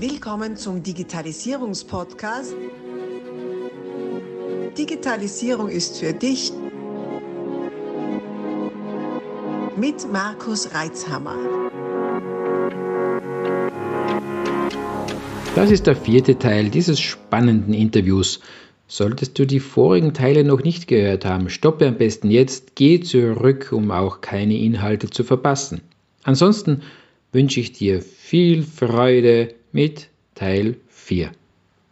Willkommen 0.00 0.56
zum 0.56 0.80
Digitalisierungspodcast. 0.80 2.54
Digitalisierung 4.78 5.68
ist 5.68 5.98
für 5.98 6.12
dich 6.12 6.52
mit 9.76 10.12
Markus 10.12 10.72
Reitzhammer. 10.72 11.34
Das 15.56 15.72
ist 15.72 15.88
der 15.88 15.96
vierte 15.96 16.38
Teil 16.38 16.70
dieses 16.70 17.00
spannenden 17.00 17.74
Interviews. 17.74 18.38
Solltest 18.86 19.36
du 19.36 19.48
die 19.48 19.58
vorigen 19.58 20.14
Teile 20.14 20.44
noch 20.44 20.62
nicht 20.62 20.86
gehört 20.86 21.24
haben, 21.24 21.50
stoppe 21.50 21.88
am 21.88 21.98
besten 21.98 22.30
jetzt, 22.30 22.76
geh 22.76 23.00
zurück, 23.00 23.70
um 23.72 23.90
auch 23.90 24.20
keine 24.20 24.58
Inhalte 24.58 25.10
zu 25.10 25.24
verpassen. 25.24 25.80
Ansonsten 26.22 26.82
wünsche 27.32 27.58
ich 27.58 27.72
dir 27.72 28.00
viel 28.00 28.62
Freude 28.62 29.57
mit 29.78 30.10
Teil 30.34 30.80
4. 30.88 31.30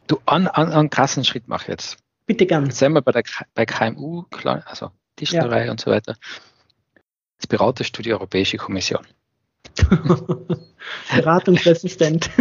Du, 0.08 0.18
an, 0.26 0.48
an, 0.48 0.72
einen 0.72 0.90
krassen 0.90 1.24
Schritt 1.24 1.44
mach 1.46 1.68
jetzt. 1.68 1.98
Bitte 2.26 2.44
gern. 2.44 2.64
Jetzt 2.64 2.78
sind 2.78 2.94
wir 2.94 3.00
bei, 3.00 3.12
der, 3.12 3.22
bei 3.54 3.64
KMU, 3.64 4.24
also 4.64 4.90
Tischlerei 5.14 5.66
ja. 5.66 5.70
und 5.70 5.80
so 5.80 5.92
weiter. 5.92 6.16
Jetzt 7.38 7.46
beratest 7.48 7.96
du 7.96 8.02
die 8.02 8.12
Europäische 8.12 8.56
Kommission. 8.56 9.06
Beratungsresistent. 11.14 12.28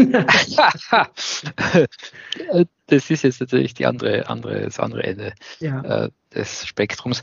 das 2.88 3.12
ist 3.12 3.24
jetzt 3.24 3.40
natürlich 3.40 3.76
die 3.76 3.86
andere, 3.86 4.28
andere, 4.28 4.62
das 4.64 4.80
andere 4.80 5.04
Ende 5.04 5.36
ja. 5.60 6.06
äh, 6.06 6.10
des 6.34 6.66
Spektrums. 6.66 7.22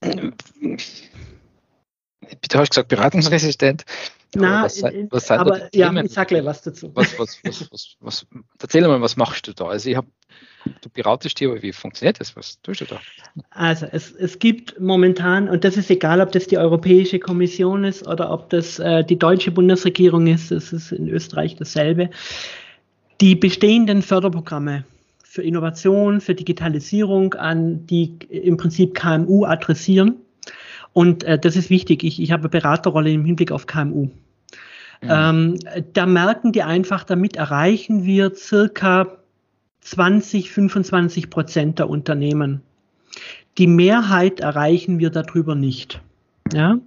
Du 0.00 0.38
hast 2.54 2.70
gesagt, 2.70 2.88
beratungsresistent. 2.88 3.84
Na, 4.34 4.64
was, 4.64 4.82
was 4.82 5.30
aber 5.30 5.68
ja, 5.74 5.92
ich 6.02 6.10
sag 6.10 6.28
gleich 6.28 6.44
was 6.44 6.62
dazu. 6.62 6.90
Was, 6.94 7.18
was, 7.18 7.38
was, 7.44 7.96
was, 8.00 8.26
erzähl 8.60 8.86
mal, 8.88 9.00
was 9.02 9.16
machst 9.16 9.46
du 9.46 9.52
da? 9.52 9.66
Also 9.66 9.90
ich 9.90 9.96
habe, 9.96 10.06
du 10.80 10.88
beratest 10.88 11.38
dir, 11.38 11.50
aber 11.50 11.60
wie 11.62 11.72
funktioniert 11.72 12.18
das? 12.18 12.34
Was 12.34 12.60
tust 12.62 12.80
du 12.80 12.84
da? 12.86 13.00
Also 13.50 13.86
es, 13.92 14.12
es 14.12 14.38
gibt 14.38 14.80
momentan, 14.80 15.50
und 15.50 15.64
das 15.64 15.76
ist 15.76 15.90
egal, 15.90 16.22
ob 16.22 16.32
das 16.32 16.46
die 16.46 16.56
Europäische 16.56 17.18
Kommission 17.18 17.84
ist 17.84 18.06
oder 18.06 18.30
ob 18.30 18.48
das 18.48 18.78
äh, 18.78 19.04
die 19.04 19.18
deutsche 19.18 19.50
Bundesregierung 19.50 20.26
ist, 20.26 20.50
das 20.50 20.72
ist 20.72 20.92
in 20.92 21.08
Österreich 21.08 21.56
dasselbe, 21.56 22.08
die 23.20 23.34
bestehenden 23.34 24.00
Förderprogramme 24.00 24.84
für 25.22 25.42
Innovation, 25.42 26.22
für 26.22 26.34
Digitalisierung 26.34 27.34
an 27.34 27.86
die 27.86 28.16
im 28.30 28.56
Prinzip 28.56 28.94
KMU 28.94 29.44
adressieren 29.44 30.16
und 30.92 31.24
äh, 31.24 31.38
das 31.38 31.56
ist 31.56 31.70
wichtig. 31.70 32.04
Ich, 32.04 32.20
ich 32.20 32.32
habe 32.32 32.42
eine 32.42 32.48
Beraterrolle 32.50 33.10
im 33.10 33.24
Hinblick 33.24 33.52
auf 33.52 33.66
KMU. 33.66 34.10
Mhm. 35.02 35.08
Ähm, 35.10 35.58
da 35.92 36.06
merken 36.06 36.52
die 36.52 36.62
einfach, 36.62 37.04
damit 37.04 37.36
erreichen 37.36 38.04
wir 38.04 38.34
circa 38.34 39.18
20, 39.80 40.50
25 40.50 41.28
Prozent 41.28 41.78
der 41.78 41.90
Unternehmen. 41.90 42.62
Die 43.58 43.66
Mehrheit 43.66 44.40
erreichen 44.40 44.98
wir 44.98 45.10
darüber 45.10 45.54
nicht. 45.54 46.00
Ja? 46.52 46.78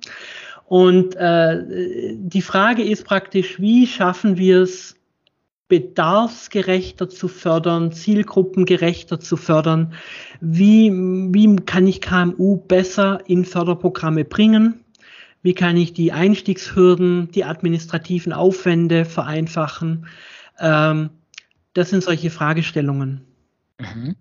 Und 0.66 1.16
äh, 1.16 2.16
die 2.16 2.42
Frage 2.42 2.84
ist 2.84 3.06
praktisch, 3.06 3.60
wie 3.60 3.86
schaffen 3.86 4.38
wir 4.38 4.62
es, 4.62 4.96
bedarfsgerechter 5.68 7.10
zu 7.10 7.28
fördern, 7.28 7.92
zielgruppengerechter 7.92 9.20
zu 9.20 9.36
fördern? 9.36 9.94
Wie, 10.40 10.92
wie 10.92 11.56
kann 11.58 11.88
ich 11.88 12.02
KMU 12.02 12.58
besser 12.58 13.20
in 13.26 13.46
Förderprogramme 13.46 14.26
bringen? 14.26 14.85
Wie 15.46 15.54
kann 15.54 15.78
ich 15.78 15.94
die 15.94 16.12
Einstiegshürden, 16.12 17.30
die 17.30 17.46
administrativen 17.46 18.34
Aufwände 18.34 19.06
vereinfachen? 19.06 20.08
Ähm, 20.58 21.12
das 21.74 21.92
sind 21.92 22.04
solche 22.04 22.32
Fragestellungen. 22.32 23.28
Mhm. 23.78 24.16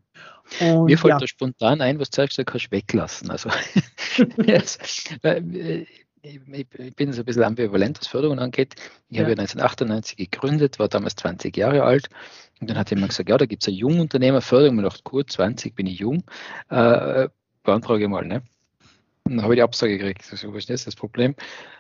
Und, 0.60 0.84
Mir 0.84 0.98
fällt 0.98 1.12
ja. 1.12 1.18
da 1.18 1.26
spontan 1.26 1.80
ein, 1.80 1.98
was 1.98 2.10
du 2.10 2.16
sagst, 2.16 2.36
du 2.36 2.44
kannst 2.44 2.70
weglassen. 2.70 3.30
Also, 3.30 3.48
ich 4.44 5.16
bin 6.94 7.14
so 7.14 7.22
ein 7.22 7.24
bisschen 7.24 7.44
ambivalent, 7.44 8.00
was 8.00 8.06
Förderung 8.06 8.38
angeht. 8.38 8.74
Ich 9.08 9.16
ja. 9.16 9.22
habe 9.22 9.30
ja 9.30 9.38
1998 9.38 10.18
gegründet, 10.18 10.78
war 10.78 10.88
damals 10.88 11.16
20 11.16 11.56
Jahre 11.56 11.84
alt. 11.84 12.10
Und 12.60 12.68
dann 12.68 12.76
hat 12.76 12.90
jemand 12.90 13.08
gesagt, 13.08 13.30
ja, 13.30 13.38
da 13.38 13.46
gibt 13.46 13.62
es 13.62 13.68
eine 13.68 13.78
Jungunternehmerförderung. 13.78 14.76
Ich 14.76 14.84
dachte, 14.84 15.02
gut, 15.04 15.32
20 15.32 15.74
bin 15.74 15.86
ich 15.86 16.00
jung. 16.00 16.22
Äh, 16.68 17.30
beantrage 17.62 18.08
mal. 18.08 18.26
Ne? 18.26 18.42
Dann 19.24 19.42
habe 19.42 19.54
ich 19.54 19.58
die 19.58 19.62
Absage 19.62 19.96
gekriegt. 19.96 20.22
So, 20.22 20.52
was 20.52 20.58
ist 20.58 20.70
das, 20.70 20.84
das 20.84 20.96
Problem? 20.96 21.34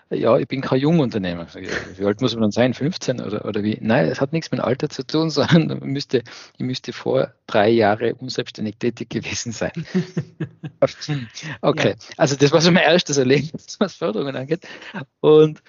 Ja, 0.08 0.38
ich 0.38 0.48
bin 0.48 0.62
kein 0.62 0.80
Jungunternehmer. 0.80 1.46
Wie 1.54 2.04
alt 2.04 2.20
muss 2.22 2.34
man 2.34 2.42
dann 2.42 2.50
sein? 2.52 2.72
15 2.72 3.20
oder, 3.20 3.44
oder 3.44 3.62
wie? 3.62 3.76
Nein, 3.82 4.06
es 4.06 4.20
hat 4.20 4.32
nichts 4.32 4.50
mit 4.50 4.60
dem 4.60 4.64
Alter 4.64 4.88
zu 4.88 5.06
tun, 5.06 5.28
sondern 5.30 5.78
müsste, 5.80 6.22
ich 6.56 6.64
müsste 6.64 6.94
vor 6.94 7.34
drei 7.46 7.68
Jahren 7.68 8.14
unselbstständig 8.14 8.76
tätig 8.78 9.10
gewesen 9.10 9.52
sein. 9.52 9.72
okay, 11.60 11.90
ja. 11.90 11.94
also 12.16 12.36
das 12.36 12.50
war 12.52 12.62
so 12.62 12.70
mein 12.70 12.84
erstes 12.84 13.18
Erlebnis, 13.18 13.76
was 13.80 13.94
Förderungen 13.94 14.36
angeht. 14.36 14.66
Und, 15.20 15.62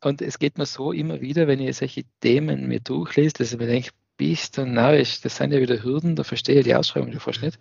und 0.00 0.22
es 0.22 0.38
geht 0.38 0.56
mir 0.56 0.66
so 0.66 0.92
immer 0.92 1.20
wieder, 1.20 1.46
wenn 1.46 1.60
ich 1.60 1.76
solche 1.76 2.04
Themen 2.20 2.68
mir 2.68 2.80
durchlese, 2.80 3.34
dass 3.34 3.52
ich 3.52 3.58
mir 3.58 3.66
denke, 3.66 3.90
bist 4.16 4.56
du 4.56 4.64
narrisch, 4.64 5.20
das 5.20 5.36
sind 5.36 5.52
ja 5.52 5.60
wieder 5.60 5.82
Hürden, 5.82 6.16
da 6.16 6.24
verstehe 6.24 6.60
ich 6.60 6.64
die 6.64 6.74
Ausschreibung 6.74 7.12
fast 7.20 7.42
nicht. 7.42 7.58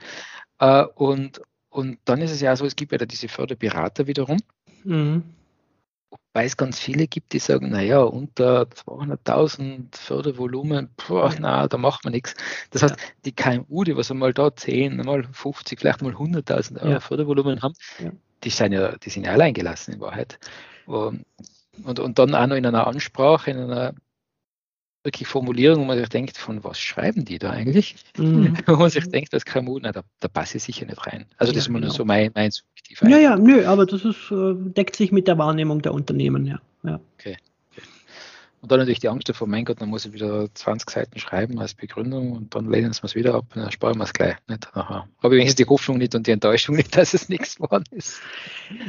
Äh, 0.59 0.83
und, 0.95 1.41
und 1.69 1.99
dann 2.05 2.21
ist 2.21 2.31
es 2.31 2.41
ja 2.41 2.55
so, 2.55 2.65
es 2.65 2.75
gibt 2.75 2.91
ja 2.91 2.97
diese 3.05 3.27
Förderberater 3.27 4.07
wiederum. 4.07 4.39
Mhm. 4.83 5.23
Wobei 6.09 6.45
es 6.45 6.55
ganz 6.55 6.79
viele 6.79 7.07
gibt, 7.07 7.33
die 7.33 7.39
sagen, 7.39 7.69
naja, 7.69 7.99
unter 8.01 8.63
200.000 8.63 9.95
Fördervolumen, 9.95 10.89
boah, 10.95 11.33
na, 11.39 11.67
da 11.67 11.77
macht 11.77 12.05
man 12.05 12.13
nichts. 12.13 12.35
Das 12.69 12.83
heißt, 12.83 12.95
die 13.25 13.33
KMU, 13.33 13.83
die 13.83 13.97
was 13.97 14.11
einmal 14.11 14.33
da 14.33 14.55
10, 14.55 14.97
mal 14.97 15.23
50, 15.23 15.79
vielleicht 15.79 16.01
mal 16.01 16.13
100.000 16.13 16.79
Euro 16.81 16.91
ja. 16.91 16.99
Fördervolumen 16.99 17.61
haben, 17.61 17.73
ja. 17.99 18.11
die, 18.43 18.49
sind 18.49 18.71
ja, 18.71 18.95
die 18.97 19.09
sind 19.09 19.25
ja 19.25 19.33
allein 19.33 19.53
gelassen 19.53 19.93
in 19.95 19.99
Wahrheit. 19.99 20.39
Und, 20.85 21.25
und, 21.83 21.99
und 21.99 22.19
dann 22.19 22.33
auch 22.35 22.47
noch 22.47 22.55
in 22.55 22.65
einer 22.65 22.87
Ansprache, 22.87 23.51
in 23.51 23.57
einer 23.57 23.93
wirklich 25.07 25.27
Formulierungen, 25.27 25.81
wo 25.81 25.87
man 25.87 25.97
sich 25.97 26.09
denkt, 26.09 26.37
von 26.37 26.63
was 26.63 26.79
schreiben 26.79 27.25
die 27.25 27.39
da 27.39 27.49
eigentlich? 27.49 27.95
Mhm. 28.17 28.55
wo 28.67 28.75
man 28.75 28.91
sich 28.91 29.09
denkt, 29.09 29.33
das 29.33 29.45
KMU, 29.45 29.79
na, 29.81 29.91
da, 29.91 30.03
da 30.19 30.27
passe 30.27 30.57
ich 30.57 30.63
sicher 30.63 30.85
nicht 30.85 31.07
rein. 31.07 31.25
Also 31.37 31.51
das 31.51 31.55
ja, 31.55 31.59
ist 31.61 31.67
immer 31.69 31.79
genau. 31.79 31.87
nur 31.87 31.95
so 31.95 32.05
mein, 32.05 32.31
mein 32.35 32.51
subjektiv. 32.51 33.01
Ja, 33.01 33.17
ja, 33.17 33.35
nö, 33.35 33.65
aber 33.65 33.87
das 33.87 34.05
ist, 34.05 34.31
äh, 34.31 34.53
deckt 34.55 34.95
sich 34.95 35.11
mit 35.11 35.27
der 35.27 35.39
Wahrnehmung 35.39 35.81
der 35.81 35.93
Unternehmen, 35.93 36.45
ja. 36.45 36.61
ja. 36.83 36.99
Okay. 37.17 37.37
Und 38.59 38.71
dann 38.71 38.79
natürlich 38.79 38.99
die 38.99 39.07
Angst 39.07 39.29
davor, 39.29 39.47
mein 39.47 39.65
Gott, 39.65 39.79
dann 39.81 39.89
muss 39.89 40.05
ich 40.05 40.13
wieder 40.13 40.53
20 40.53 40.89
Seiten 40.89 41.19
schreiben 41.19 41.59
als 41.59 41.75
Begründung 41.75 42.33
und 42.33 42.55
dann 42.55 42.69
lehnen 42.69 42.91
sie 42.91 43.01
es 43.03 43.15
wieder 43.15 43.35
ab 43.35 43.45
und 43.55 43.61
dann 43.61 43.71
sparen 43.71 43.97
wir 43.97 44.03
es 44.03 44.13
gleich. 44.13 44.35
Nicht? 44.47 44.67
Aha. 44.73 45.07
Habe 45.23 45.35
ich 45.35 45.39
wenigstens 45.39 45.55
die 45.55 45.69
Hoffnung 45.69 45.99
nicht 45.99 46.15
und 46.15 46.27
die 46.27 46.31
Enttäuschung 46.31 46.75
nicht, 46.75 46.97
dass 46.97 47.13
es 47.13 47.29
nichts 47.29 47.57
geworden 47.57 47.85
ist. 47.91 48.19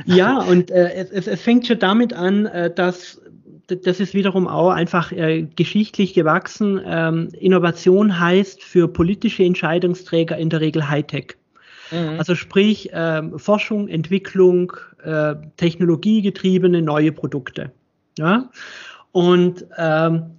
Ja, 0.07 0.39
und 0.39 0.71
äh, 0.71 0.95
es, 0.95 1.27
es, 1.27 1.41
fängt 1.43 1.67
schon 1.67 1.79
damit 1.79 2.13
an, 2.13 2.47
äh, 2.47 2.75
dass 2.75 3.21
das 3.69 4.01
ist 4.01 4.15
wiederum 4.15 4.49
auch 4.49 4.71
einfach 4.71 5.13
äh, 5.13 5.43
geschichtlich 5.43 6.15
gewachsen. 6.15 6.81
Ähm, 6.85 7.29
Innovation 7.39 8.19
heißt 8.19 8.63
für 8.63 8.89
politische 8.89 9.45
Entscheidungsträger 9.45 10.39
in 10.39 10.49
der 10.49 10.61
Regel 10.61 10.89
Hightech. 10.89 11.37
Mhm. 11.91 12.19
Also 12.19 12.35
sprich 12.35 12.91
ähm, 12.93 13.39
Forschung, 13.39 13.89
Entwicklung, 13.89 14.73
äh, 15.03 15.35
technologiegetriebene 15.57 16.81
neue 16.81 17.13
Produkte. 17.13 17.71
Ja? 18.19 18.51
Und 19.13 19.67
ähm, 19.77 20.39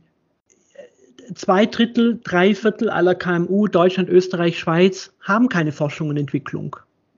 zwei 1.35 1.67
Drittel, 1.67 2.19
drei 2.23 2.55
Viertel 2.55 2.89
aller 2.89 3.13
KMU, 3.13 3.67
Deutschland, 3.67 4.09
Österreich, 4.09 4.57
Schweiz, 4.57 5.13
haben 5.21 5.49
keine 5.49 5.71
Forschung 5.71 6.09
und 6.09 6.17
Entwicklung. 6.17 6.75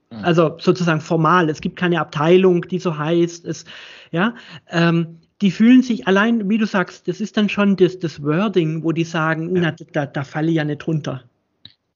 Mhm. 0.10 0.26
Also 0.26 0.58
sozusagen 0.60 1.00
formal. 1.00 1.50
Es 1.50 1.62
gibt 1.62 1.78
keine 1.78 2.02
Abteilung, 2.02 2.64
die 2.64 2.80
so 2.80 2.98
heißt. 2.98 3.46
Es, 3.46 3.64
ja, 4.12 4.36
ähm, 4.70 5.21
die 5.42 5.52
fühlen 5.52 5.82
sich 5.82 6.08
allein, 6.08 6.50
wie 6.50 6.58
du 6.58 6.66
sagst, 6.66 7.08
das 7.08 7.20
ist 7.20 7.36
dann 7.36 7.50
schon 7.50 7.76
das, 7.76 8.00
das 8.00 8.22
Wording, 8.24 8.84
wo 8.84 8.92
die 8.92 9.04
sagen, 9.04 9.56
ja. 9.56 9.62
na, 9.62 9.76
da, 9.92 10.06
da 10.06 10.24
falle 10.24 10.50
ich 10.50 10.56
ja 10.56 10.64
nicht 10.64 10.86
runter. 10.88 11.24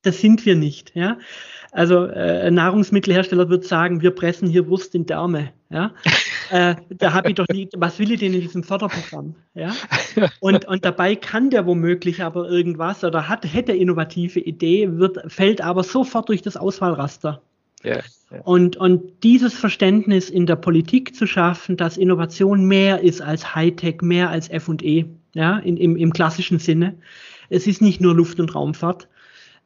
Das 0.02 0.20
sind 0.20 0.46
wir 0.46 0.56
nicht, 0.56 0.92
ja. 0.96 1.18
Also 1.72 2.06
äh, 2.06 2.50
Nahrungsmittelhersteller 2.52 3.50
wird 3.50 3.66
sagen, 3.66 4.02
wir 4.02 4.12
pressen 4.12 4.48
hier 4.48 4.68
Wurst 4.68 4.96
in 4.96 5.06
Därme, 5.06 5.52
ja. 5.70 5.94
äh, 6.52 6.76
da 6.90 7.14
habe 7.14 7.30
ich 7.30 7.36
doch 7.36 7.48
nie, 7.52 7.70
was 7.76 8.00
will 8.00 8.12
ich 8.12 8.20
denn 8.20 8.34
in 8.34 8.42
diesem 8.42 8.64
Förderprogramm, 8.64 9.36
ja. 9.54 9.74
Und, 10.40 10.66
und 10.66 10.86
dabei 10.86 11.16
kann 11.16 11.50
der 11.50 11.66
womöglich 11.66 12.24
aber 12.24 12.50
irgendwas 12.50 13.04
oder 13.04 13.28
hat, 13.28 13.52
hätte 13.52 13.74
innovative 13.74 14.40
Idee, 14.40 14.98
wird, 14.98 15.32
fällt 15.32 15.62
aber 15.62 15.84
sofort 15.84 16.30
durch 16.30 16.42
das 16.42 16.56
Auswahlraster. 16.56 17.42
Und, 18.44 18.76
und 18.78 19.24
dieses 19.24 19.54
Verständnis 19.54 20.30
in 20.30 20.46
der 20.46 20.58
Politik 20.58 21.16
zu 21.16 21.28
schaffen, 21.28 21.78
dass 21.78 21.98
Innovation 21.98 22.66
mehr 22.66 23.02
ist 23.02 23.22
als 23.22 23.56
Hightech, 23.56 24.02
mehr 24.02 24.30
als 24.30 24.48
FE, 24.48 25.06
ja, 25.34 25.58
in, 25.60 25.78
im, 25.78 25.96
im 25.96 26.12
klassischen 26.12 26.60
Sinne. 26.60 26.96
Es 27.50 27.68
ist 27.68 27.82
nicht 27.82 28.02
nur 28.02 28.16
Luft- 28.16 28.40
und 28.40 28.54
Raumfahrt. 28.54 29.08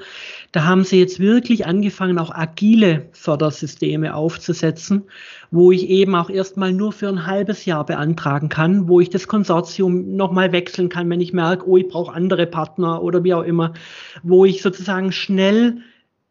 da 0.53 0.65
haben 0.65 0.85
sie 0.85 0.99
jetzt 0.99 1.21
wirklich 1.21 1.67
angefangen, 1.67 2.19
auch 2.19 2.31
agile 2.31 3.11
Fördersysteme 3.13 4.15
aufzusetzen, 4.15 5.03
wo 5.51 5.71
ich 5.71 5.91
eben 5.91 6.15
auch 6.15 6.31
erstmal 6.31 6.73
nur 6.73 6.93
für 6.93 7.09
ein 7.09 7.27
halbes 7.27 7.67
Jahr 7.67 7.85
beantragen 7.85 8.49
kann, 8.49 8.89
wo 8.89 9.01
ich 9.01 9.11
das 9.11 9.29
Konsortium 9.29 10.17
nochmal 10.17 10.53
wechseln 10.53 10.89
kann, 10.89 11.11
wenn 11.11 11.21
ich 11.21 11.35
merke, 11.35 11.69
oh, 11.69 11.77
ich 11.77 11.89
brauche 11.89 12.15
andere 12.15 12.47
Partner 12.47 13.03
oder 13.03 13.23
wie 13.23 13.35
auch 13.35 13.45
immer, 13.45 13.75
wo 14.23 14.47
ich 14.47 14.63
sozusagen 14.63 15.13
schnell 15.13 15.83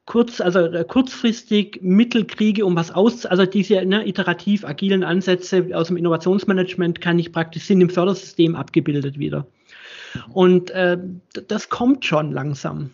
kurz, 0.05 0.41
also 0.41 0.59
äh, 0.59 0.83
kurzfristig 0.83 1.79
Mittel 1.81 2.25
kriege, 2.25 2.65
um 2.65 2.75
was 2.75 2.91
aus, 2.91 3.25
also 3.25 3.45
diese 3.45 3.85
ne, 3.85 4.07
iterativ 4.07 4.65
agilen 4.65 5.03
Ansätze 5.03 5.67
aus 5.73 5.87
dem 5.87 5.97
Innovationsmanagement 5.97 7.01
kann 7.01 7.19
ich 7.19 7.31
praktisch 7.31 7.63
sind 7.63 7.81
im 7.81 7.89
Fördersystem 7.89 8.55
abgebildet 8.55 9.19
wieder. 9.19 9.45
Und 10.33 10.71
äh, 10.71 10.97
das 11.47 11.69
kommt 11.69 12.05
schon 12.05 12.31
langsam. 12.31 12.91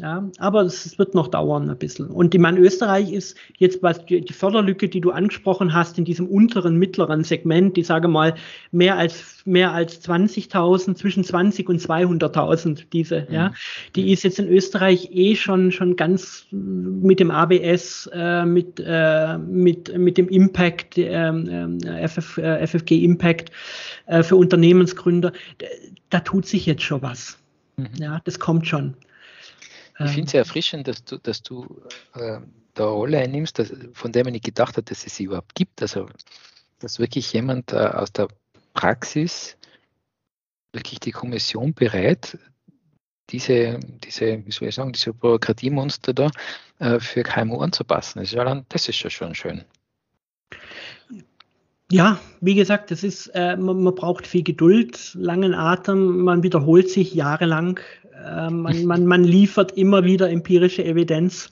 Ja, 0.00 0.30
aber 0.38 0.62
es 0.62 0.98
wird 0.98 1.14
noch 1.14 1.28
dauern 1.28 1.68
ein 1.68 1.76
bisschen. 1.76 2.06
Und 2.06 2.34
ich 2.34 2.40
meine, 2.40 2.58
Österreich 2.58 3.12
ist 3.12 3.36
jetzt, 3.58 3.82
was 3.82 4.04
die, 4.06 4.22
die 4.22 4.32
Förderlücke, 4.32 4.88
die 4.88 5.00
du 5.00 5.10
angesprochen 5.10 5.74
hast, 5.74 5.98
in 5.98 6.06
diesem 6.06 6.26
unteren, 6.26 6.76
mittleren 6.76 7.22
Segment, 7.22 7.76
die 7.76 7.82
sage 7.82 8.08
mal 8.08 8.34
mehr 8.72 8.96
als, 8.96 9.42
mehr 9.44 9.72
als 9.72 10.02
20.000, 10.02 10.94
zwischen 10.94 11.22
20 11.22 11.68
und 11.68 11.82
200.000, 11.82 12.84
diese, 12.92 13.26
mhm. 13.28 13.34
ja, 13.34 13.52
die 13.94 14.10
ist 14.10 14.22
jetzt 14.22 14.38
in 14.38 14.48
Österreich 14.48 15.10
eh 15.12 15.36
schon, 15.36 15.70
schon 15.70 15.96
ganz 15.96 16.46
mit 16.50 17.20
dem 17.20 17.30
ABS, 17.30 18.08
äh, 18.14 18.46
mit, 18.46 18.82
äh, 18.82 19.36
mit, 19.36 19.96
mit 19.98 20.16
dem 20.16 20.28
Impact, 20.28 20.96
ähm, 20.96 21.78
äh, 21.84 22.08
FF, 22.08 22.38
FFG 22.38 23.04
Impact 23.04 23.50
äh, 24.06 24.22
für 24.22 24.36
Unternehmensgründer. 24.36 25.32
Da 26.08 26.20
tut 26.20 26.46
sich 26.46 26.64
jetzt 26.64 26.82
schon 26.82 27.02
was. 27.02 27.38
Mhm. 27.76 27.88
Ja, 27.98 28.20
das 28.24 28.38
kommt 28.38 28.66
schon. 28.66 28.94
Ich 30.04 30.12
finde 30.12 30.24
es 30.26 30.30
sehr 30.30 30.40
erfrischend, 30.40 30.88
dass 30.88 31.04
du, 31.04 31.18
dass 31.18 31.42
du 31.42 31.82
äh, 32.14 32.40
da 32.74 32.86
Rolle 32.86 33.18
einnimmst, 33.18 33.58
dass, 33.58 33.72
von 33.92 34.12
der 34.12 34.24
man 34.24 34.32
nicht 34.32 34.44
gedacht 34.44 34.76
hat, 34.76 34.90
dass 34.90 35.06
es 35.06 35.16
sie 35.16 35.24
überhaupt 35.24 35.54
gibt. 35.54 35.82
Also, 35.82 36.08
dass 36.78 36.98
wirklich 36.98 37.32
jemand 37.32 37.72
äh, 37.72 37.76
aus 37.76 38.12
der 38.12 38.28
Praxis 38.72 39.56
wirklich 40.72 41.00
die 41.00 41.10
Kommission 41.10 41.74
berät, 41.74 42.38
diese, 43.30 43.78
diese, 44.04 44.44
wie 44.44 44.50
soll 44.50 44.68
ich 44.68 44.74
sagen, 44.74 44.92
diese 44.92 45.12
Bürokratiemonster 45.12 46.14
da 46.14 46.30
äh, 46.78 46.98
für 46.98 47.22
KMU 47.22 47.58
anzupassen. 47.58 48.20
Das 48.20 48.28
ist, 48.28 48.34
ja, 48.34 48.62
das 48.68 48.88
ist 48.88 49.02
ja 49.02 49.10
schon 49.10 49.34
schön. 49.34 49.64
Ja, 51.92 52.20
wie 52.40 52.54
gesagt, 52.54 52.92
das 52.92 53.02
ist, 53.02 53.26
äh, 53.34 53.56
man, 53.56 53.82
man, 53.82 53.94
braucht 53.94 54.26
viel 54.26 54.44
Geduld, 54.44 55.12
langen 55.14 55.54
Atem, 55.54 56.20
man 56.22 56.44
wiederholt 56.44 56.88
sich 56.88 57.14
jahrelang 57.14 57.80
ähm, 58.24 58.62
man, 58.62 58.84
man, 58.84 59.06
man, 59.06 59.24
liefert 59.24 59.72
immer 59.72 60.04
wieder 60.04 60.30
empirische 60.30 60.84
Evidenz. 60.84 61.50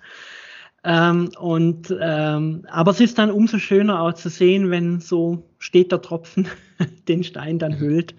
Ähm, 0.85 1.31
und, 1.39 1.95
ähm, 2.01 2.65
aber 2.69 2.93
es 2.93 3.01
ist 3.01 3.19
dann 3.19 3.31
umso 3.31 3.59
schöner 3.59 4.01
auch 4.01 4.13
zu 4.13 4.29
sehen, 4.29 4.71
wenn 4.71 5.01
so 5.01 5.45
steht 5.59 5.93
der 5.93 6.01
Tropfen 6.01 6.49
den 7.09 7.25
Stein 7.25 7.59
dann 7.59 7.73
mhm. 7.73 7.79
hüllt 7.81 8.15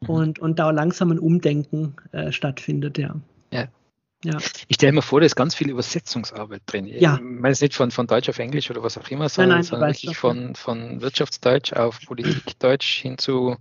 mhm. 0.00 0.08
und, 0.08 0.38
und 0.38 0.58
da 0.58 0.70
langsam 0.70 1.10
ein 1.10 1.18
Umdenken 1.18 1.94
äh, 2.12 2.32
stattfindet, 2.32 2.98
ja. 2.98 3.14
Ja, 3.52 3.66
ja. 4.24 4.38
Ich 4.68 4.76
stelle 4.76 4.92
mir 4.92 5.02
vor, 5.02 5.20
da 5.20 5.26
ist 5.26 5.34
ganz 5.34 5.54
viel 5.54 5.70
Übersetzungsarbeit 5.70 6.62
drin. 6.66 6.86
Ja. 6.86 7.16
Ich 7.16 7.20
meine 7.20 7.52
es 7.52 7.60
nicht 7.60 7.74
von, 7.74 7.90
von 7.90 8.06
Deutsch 8.06 8.28
auf 8.28 8.38
Englisch 8.38 8.70
oder 8.70 8.82
was 8.82 8.96
auch 8.96 9.08
immer, 9.08 9.28
sondern, 9.28 9.48
nein, 9.48 9.58
nein, 9.58 9.64
sondern 9.64 9.90
wirklich 9.90 10.16
von, 10.16 10.54
von 10.54 11.00
Wirtschaftsdeutsch 11.00 11.72
auf 11.72 12.00
Politikdeutsch 12.06 13.00
hin 13.00 13.18
zu 13.18 13.56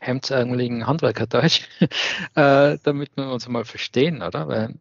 hemdsärmeligen 0.00 0.86
Handwerkerdeutsch, 0.86 1.62
äh, 2.34 2.78
damit 2.82 3.16
wir 3.16 3.30
uns 3.30 3.48
mal 3.48 3.64
verstehen, 3.64 4.22
oder? 4.22 4.48
Weil 4.48 4.74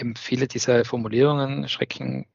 eben 0.00 0.16
viele 0.16 0.48
dieser 0.48 0.84
Formulierungen 0.84 1.68
schrecken 1.68 2.26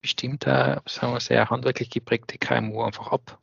bestimmt 0.00 0.46
da, 0.46 0.82
sagen 0.86 1.14
wir, 1.14 1.20
sehr 1.20 1.50
handwerklich 1.50 1.90
geprägte 1.90 2.38
KMU 2.38 2.82
einfach 2.82 3.08
ab. 3.08 3.38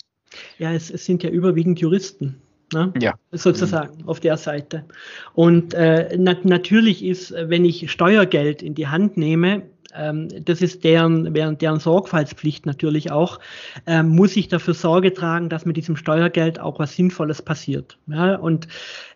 Ja, 0.58 0.72
es, 0.72 0.90
es 0.90 1.06
sind 1.06 1.24
ja 1.24 1.30
überwiegend 1.30 1.80
Juristen. 1.80 2.42
Ne? 2.74 2.94
Ja. 3.00 3.16
Sozusagen 3.32 4.04
mhm. 4.04 4.10
auf 4.10 4.20
der 4.20 4.38
Seite. 4.38 4.86
Und 5.34 5.74
äh, 5.74 6.16
na 6.18 6.36
natürlich 6.44 7.04
ist, 7.04 7.34
wenn 7.34 7.66
ich 7.66 7.92
Steuergeld 7.92 8.62
in 8.62 8.76
die 8.76 8.88
Hand 8.88 9.18
nehme, 9.18 9.64
ähm, 9.96 10.28
das 10.46 10.62
ist 10.62 10.84
deren, 10.84 11.34
deren 11.34 11.80
Sorgfaltspflicht 11.80 12.66
natürlich 12.66 13.12
auch, 13.12 13.40
ähm, 13.86 14.10
muss 14.10 14.36
ich 14.36 14.48
dafür 14.48 14.74
Sorge 14.74 15.14
tragen, 15.14 15.50
dass 15.50 15.66
mit 15.66 15.78
diesem 15.78 15.96
Steuergeld 15.96 16.60
auch 16.60 16.80
was 16.80 16.96
Sinnvolles 16.96 17.42
passiert. 17.42 17.98
Ja, 18.08 18.36
und 18.36 18.68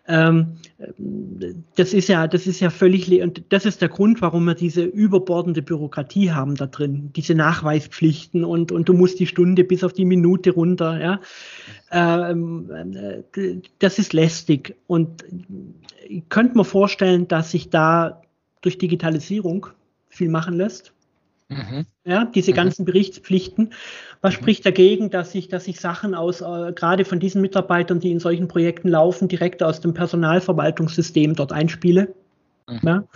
ähm, 0.08 0.56
das 1.76 1.92
ist 1.92 2.08
ja, 2.08 2.28
das 2.28 2.46
ist 2.46 2.60
ja 2.60 2.70
völlig, 2.70 3.10
und 3.22 3.42
das 3.48 3.66
ist 3.66 3.82
der 3.82 3.88
Grund, 3.88 4.22
warum 4.22 4.44
wir 4.44 4.54
diese 4.54 4.84
überbordende 4.84 5.62
Bürokratie 5.62 6.30
haben 6.30 6.54
da 6.54 6.66
drin, 6.66 7.10
diese 7.16 7.34
Nachweispflichten 7.34 8.44
und, 8.44 8.70
und 8.70 8.88
du 8.88 8.92
musst 8.92 9.18
die 9.18 9.26
Stunde 9.26 9.64
bis 9.64 9.82
auf 9.82 9.92
die 9.92 10.04
Minute 10.04 10.50
runter, 10.50 11.00
ja. 11.00 11.20
Ähm, 11.90 12.70
äh, 13.34 13.56
das 13.78 13.98
ist 13.98 14.12
lästig 14.12 14.76
und 14.86 15.24
ich 16.08 16.28
könnte 16.28 16.56
mir 16.56 16.64
vorstellen, 16.64 17.26
dass 17.26 17.50
sich 17.50 17.70
da 17.70 18.22
durch 18.60 18.78
Digitalisierung 18.78 19.68
viel 20.16 20.28
machen 20.28 20.54
lässt. 20.54 20.92
Mhm. 21.48 21.86
Ja, 22.04 22.24
diese 22.24 22.50
mhm. 22.50 22.56
ganzen 22.56 22.84
Berichtspflichten. 22.84 23.72
Was 24.20 24.34
mhm. 24.34 24.38
spricht 24.38 24.66
dagegen, 24.66 25.10
dass 25.10 25.34
ich, 25.34 25.48
dass 25.48 25.68
ich 25.68 25.80
Sachen 25.80 26.14
aus, 26.14 26.40
äh, 26.40 26.72
gerade 26.72 27.04
von 27.04 27.20
diesen 27.20 27.40
Mitarbeitern, 27.40 28.00
die 28.00 28.10
in 28.10 28.20
solchen 28.20 28.48
Projekten 28.48 28.88
laufen, 28.88 29.28
direkt 29.28 29.62
aus 29.62 29.80
dem 29.80 29.94
Personalverwaltungssystem 29.94 31.34
dort 31.34 31.52
einspiele? 31.52 32.14
Mhm. 32.68 32.80
Ja? 32.82 32.96
Mhm. 32.98 33.06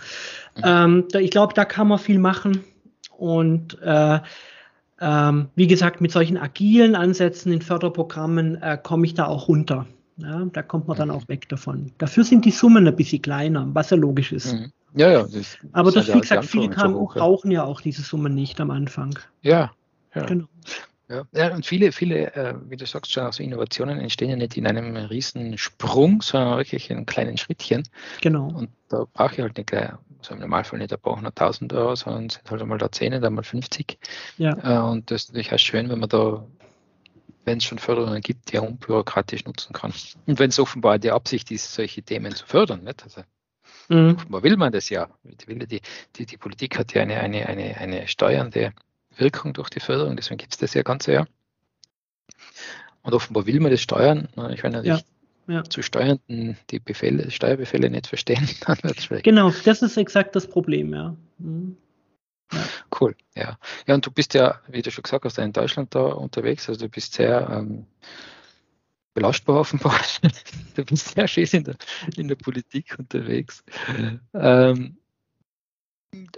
Ähm, 0.63 1.05
da, 1.11 1.19
ich 1.19 1.31
glaube, 1.31 1.53
da 1.53 1.65
kann 1.65 1.87
man 1.87 1.99
viel 1.99 2.19
machen. 2.19 2.63
Und 3.17 3.77
äh, 3.81 4.19
ähm, 5.01 5.49
wie 5.55 5.67
gesagt, 5.67 5.99
mit 5.99 6.11
solchen 6.11 6.37
agilen 6.37 6.95
Ansätzen 6.95 7.51
in 7.51 7.61
Förderprogrammen 7.61 8.61
äh, 8.61 8.77
komme 8.81 9.05
ich 9.05 9.13
da 9.13 9.25
auch 9.25 9.47
runter. 9.47 9.87
Ja, 10.21 10.45
da 10.45 10.61
kommt 10.61 10.87
man 10.87 10.97
dann 10.97 11.09
mhm. 11.09 11.15
auch 11.15 11.27
weg 11.27 11.49
davon. 11.49 11.91
Dafür 11.97 12.23
sind 12.23 12.45
die 12.45 12.51
Summen 12.51 12.87
ein 12.87 12.95
bisschen 12.95 13.21
kleiner, 13.21 13.67
was 13.73 13.89
ja 13.89 13.97
logisch 13.97 14.31
ist. 14.31 14.53
Mhm. 14.53 14.71
Ja, 14.95 15.09
ja. 15.09 15.23
Das, 15.23 15.57
Aber 15.71 15.91
das, 15.91 16.13
wie 16.13 16.19
gesagt, 16.19 16.45
viele 16.45 16.69
KMU 16.69 17.07
brauchen 17.07 17.51
ja 17.51 17.63
auch 17.63 17.81
diese 17.81 18.01
Summen 18.01 18.35
nicht 18.35 18.59
am 18.59 18.71
Anfang. 18.71 19.17
Ja, 19.41 19.71
ja. 20.13 20.25
Genau. 20.25 20.45
Ja, 21.11 21.25
ja, 21.33 21.53
und 21.53 21.65
viele, 21.65 21.91
viele, 21.91 22.33
äh, 22.35 22.53
wie 22.69 22.77
du 22.77 22.85
sagst, 22.85 23.11
schon, 23.11 23.23
also 23.23 23.43
Innovationen 23.43 23.99
entstehen 23.99 24.29
ja 24.29 24.37
nicht 24.37 24.55
in 24.55 24.65
einem 24.65 24.95
riesen 24.95 25.57
Sprung, 25.57 26.21
sondern 26.21 26.57
wirklich 26.57 26.89
in 26.89 27.05
kleinen 27.05 27.37
Schrittchen. 27.37 27.83
Genau. 28.21 28.47
Und 28.47 28.69
da 28.87 29.05
brauche 29.13 29.33
ich 29.33 29.41
halt 29.41 29.57
nicht 29.57 29.67
gleich, 29.67 29.89
also 30.19 30.35
im 30.35 30.39
Normalfall 30.39 30.79
nicht 30.79 30.93
ein 30.93 30.99
paar 30.99 31.17
hunderttausend 31.17 31.73
Euro, 31.73 31.95
sondern 31.95 32.29
sind 32.29 32.49
halt 32.49 32.61
einmal 32.61 32.77
da 32.77 32.89
10, 32.89 33.21
dann 33.21 33.33
mal 33.33 33.43
50. 33.43 33.97
Ja. 34.37 34.55
Äh, 34.63 34.89
und 34.89 35.11
das 35.11 35.23
ist 35.23 35.29
natürlich 35.29 35.51
auch 35.51 35.59
schön, 35.59 35.89
wenn 35.89 35.99
man 35.99 36.07
da, 36.07 36.45
wenn 37.45 37.57
es 37.57 37.63
schon 37.63 37.79
Förderungen 37.79 38.21
gibt, 38.21 38.51
die 38.51 38.57
er 38.57 38.63
unbürokratisch 38.63 39.45
nutzen 39.45 39.73
kann. 39.73 39.93
Und 40.25 40.39
wenn 40.39 40.49
es 40.49 40.59
offenbar 40.59 40.99
die 40.99 41.11
Absicht 41.11 41.51
ist, 41.51 41.73
solche 41.73 42.03
Themen 42.03 42.35
zu 42.35 42.45
fördern, 42.45 42.83
nicht? 42.83 43.03
Also 43.03 43.23
Mhm. 43.91 44.15
Offenbar 44.15 44.43
will 44.43 44.57
man 44.57 44.71
das 44.71 44.89
ja. 44.89 45.09
Die, 45.23 45.81
die, 46.15 46.25
die 46.25 46.37
Politik 46.37 46.79
hat 46.79 46.93
ja 46.93 47.01
eine, 47.01 47.19
eine, 47.19 47.45
eine, 47.47 47.77
eine 47.77 48.07
steuernde 48.07 48.73
Wirkung 49.17 49.53
durch 49.53 49.69
die 49.69 49.81
Förderung, 49.81 50.15
deswegen 50.15 50.37
gibt 50.37 50.53
es 50.53 50.59
das 50.59 50.73
ja 50.73 50.83
ganze 50.83 51.13
ja. 51.13 51.27
Und 53.03 53.13
offenbar 53.13 53.45
will 53.45 53.59
man 53.59 53.71
das 53.71 53.81
steuern. 53.81 54.29
Ich 54.53 54.63
meine 54.63 54.85
ja, 54.85 54.99
ja. 55.47 55.63
zu 55.63 55.81
Steuernden 55.81 56.57
die 56.69 56.79
Befehle, 56.79 57.31
Steuerbefehle 57.31 57.89
nicht 57.89 58.07
verstehen. 58.07 58.47
genau, 59.23 59.51
das 59.65 59.81
ist 59.81 59.97
exakt 59.97 60.35
das 60.35 60.47
Problem, 60.47 60.93
ja. 60.93 61.15
Mhm. 61.39 61.75
Cool, 62.99 63.15
ja. 63.35 63.57
Ja, 63.87 63.95
und 63.95 64.05
du 64.05 64.11
bist 64.11 64.33
ja, 64.33 64.59
wie 64.67 64.81
du 64.81 64.91
schon 64.91 65.03
gesagt 65.03 65.25
hast, 65.25 65.37
in 65.37 65.53
Deutschland 65.53 65.95
da 65.95 66.01
unterwegs, 66.01 66.67
also 66.69 66.85
du 66.85 66.89
bist 66.89 67.13
sehr 67.13 67.49
ähm, 67.49 67.85
belastbar 69.13 69.59
offenbar. 69.59 69.99
du 70.75 70.85
bist 70.85 71.09
sehr 71.09 71.27
schön 71.27 71.47
in 71.51 71.63
der, 71.63 71.75
in 72.17 72.27
der 72.27 72.35
Politik 72.35 72.95
unterwegs. 72.97 73.63
Ähm, 74.33 74.97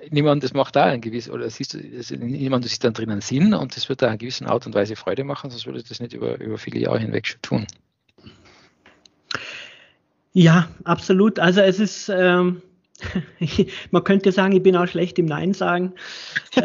niemand, 0.10 0.44
das 0.44 0.54
macht 0.54 0.76
da 0.76 0.86
ein 0.86 1.02
gewisses, 1.02 1.32
oder 1.32 1.50
siehst 1.50 1.74
du, 1.74 2.18
niemand 2.18 2.66
sieht 2.66 2.84
dann 2.84 2.94
drinnen 2.94 3.22
Sinn 3.22 3.54
und 3.54 3.76
das 3.76 3.90
wird 3.90 4.02
da 4.02 4.12
in 4.12 4.18
gewisser 4.18 4.50
Art 4.50 4.66
und 4.66 4.76
Weise 4.76 4.96
Freude 4.96 5.24
machen, 5.24 5.50
sonst 5.50 5.66
würde 5.66 5.84
das 5.84 6.00
nicht 6.00 6.14
über, 6.14 6.40
über 6.40 6.58
viele 6.58 6.80
Jahre 6.80 7.00
hinweg 7.00 7.28
schon 7.28 7.42
tun. 7.42 7.68
Ja, 10.34 10.68
absolut. 10.84 11.40
Also 11.40 11.62
es 11.62 11.80
ist, 11.80 12.10
ähm, 12.10 12.62
man 13.92 14.04
könnte 14.04 14.32
sagen, 14.32 14.54
ich 14.54 14.64
bin 14.64 14.76
auch 14.76 14.88
schlecht 14.88 15.20
im 15.20 15.26
Nein 15.26 15.54
sagen. 15.54 15.94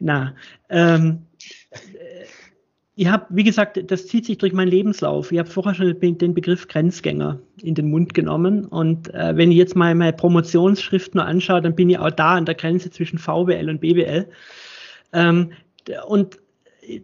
Na, 0.00 0.34
ähm, 0.68 1.26
ich 2.96 3.08
habe, 3.08 3.26
wie 3.30 3.42
gesagt, 3.42 3.90
das 3.90 4.06
zieht 4.06 4.24
sich 4.24 4.38
durch 4.38 4.52
meinen 4.52 4.68
Lebenslauf. 4.68 5.32
Ich 5.32 5.38
habe 5.38 5.50
vorher 5.50 5.74
schon 5.74 5.98
den 5.98 6.34
Begriff 6.34 6.68
Grenzgänger 6.68 7.40
in 7.60 7.74
den 7.74 7.90
Mund 7.90 8.14
genommen. 8.14 8.66
Und 8.66 9.12
äh, 9.12 9.36
wenn 9.36 9.50
ich 9.50 9.56
jetzt 9.56 9.74
mal 9.74 9.94
meine 9.96 10.12
Promotionsschrift 10.12 11.14
nur 11.14 11.24
anschaue, 11.24 11.60
dann 11.60 11.74
bin 11.74 11.90
ich 11.90 11.98
auch 11.98 12.12
da 12.12 12.34
an 12.34 12.46
der 12.46 12.54
Grenze 12.54 12.90
zwischen 12.90 13.18
VWL 13.18 13.68
und 13.68 13.80
BWL. 13.80 14.28
Ähm, 15.12 15.52
und 16.06 16.38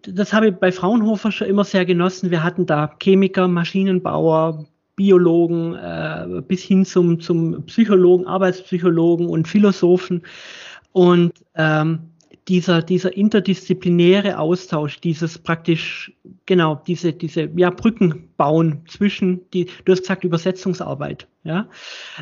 das 0.02 0.32
habe 0.32 0.48
ich 0.48 0.54
bei 0.54 0.70
Fraunhofer 0.70 1.32
schon 1.32 1.48
immer 1.48 1.64
sehr 1.64 1.84
genossen. 1.84 2.30
Wir 2.30 2.44
hatten 2.44 2.66
da 2.66 2.94
Chemiker, 3.02 3.48
Maschinenbauer, 3.48 4.66
Biologen 5.00 5.76
äh, 5.76 6.42
bis 6.46 6.62
hin 6.62 6.84
zum, 6.84 7.20
zum 7.20 7.64
Psychologen, 7.64 8.26
Arbeitspsychologen 8.26 9.30
und 9.30 9.48
Philosophen. 9.48 10.20
Und 10.92 11.32
ähm, 11.54 12.00
dieser, 12.48 12.82
dieser 12.82 13.16
interdisziplinäre 13.16 14.38
Austausch, 14.38 15.00
dieses 15.00 15.38
praktisch, 15.38 16.12
genau, 16.44 16.82
diese, 16.86 17.14
diese, 17.14 17.48
ja, 17.56 17.70
Brücken 17.70 18.28
bauen 18.36 18.82
zwischen 18.88 19.40
die, 19.54 19.68
du 19.86 19.92
hast 19.92 20.02
gesagt, 20.02 20.22
Übersetzungsarbeit, 20.22 21.26
ja, 21.44 21.66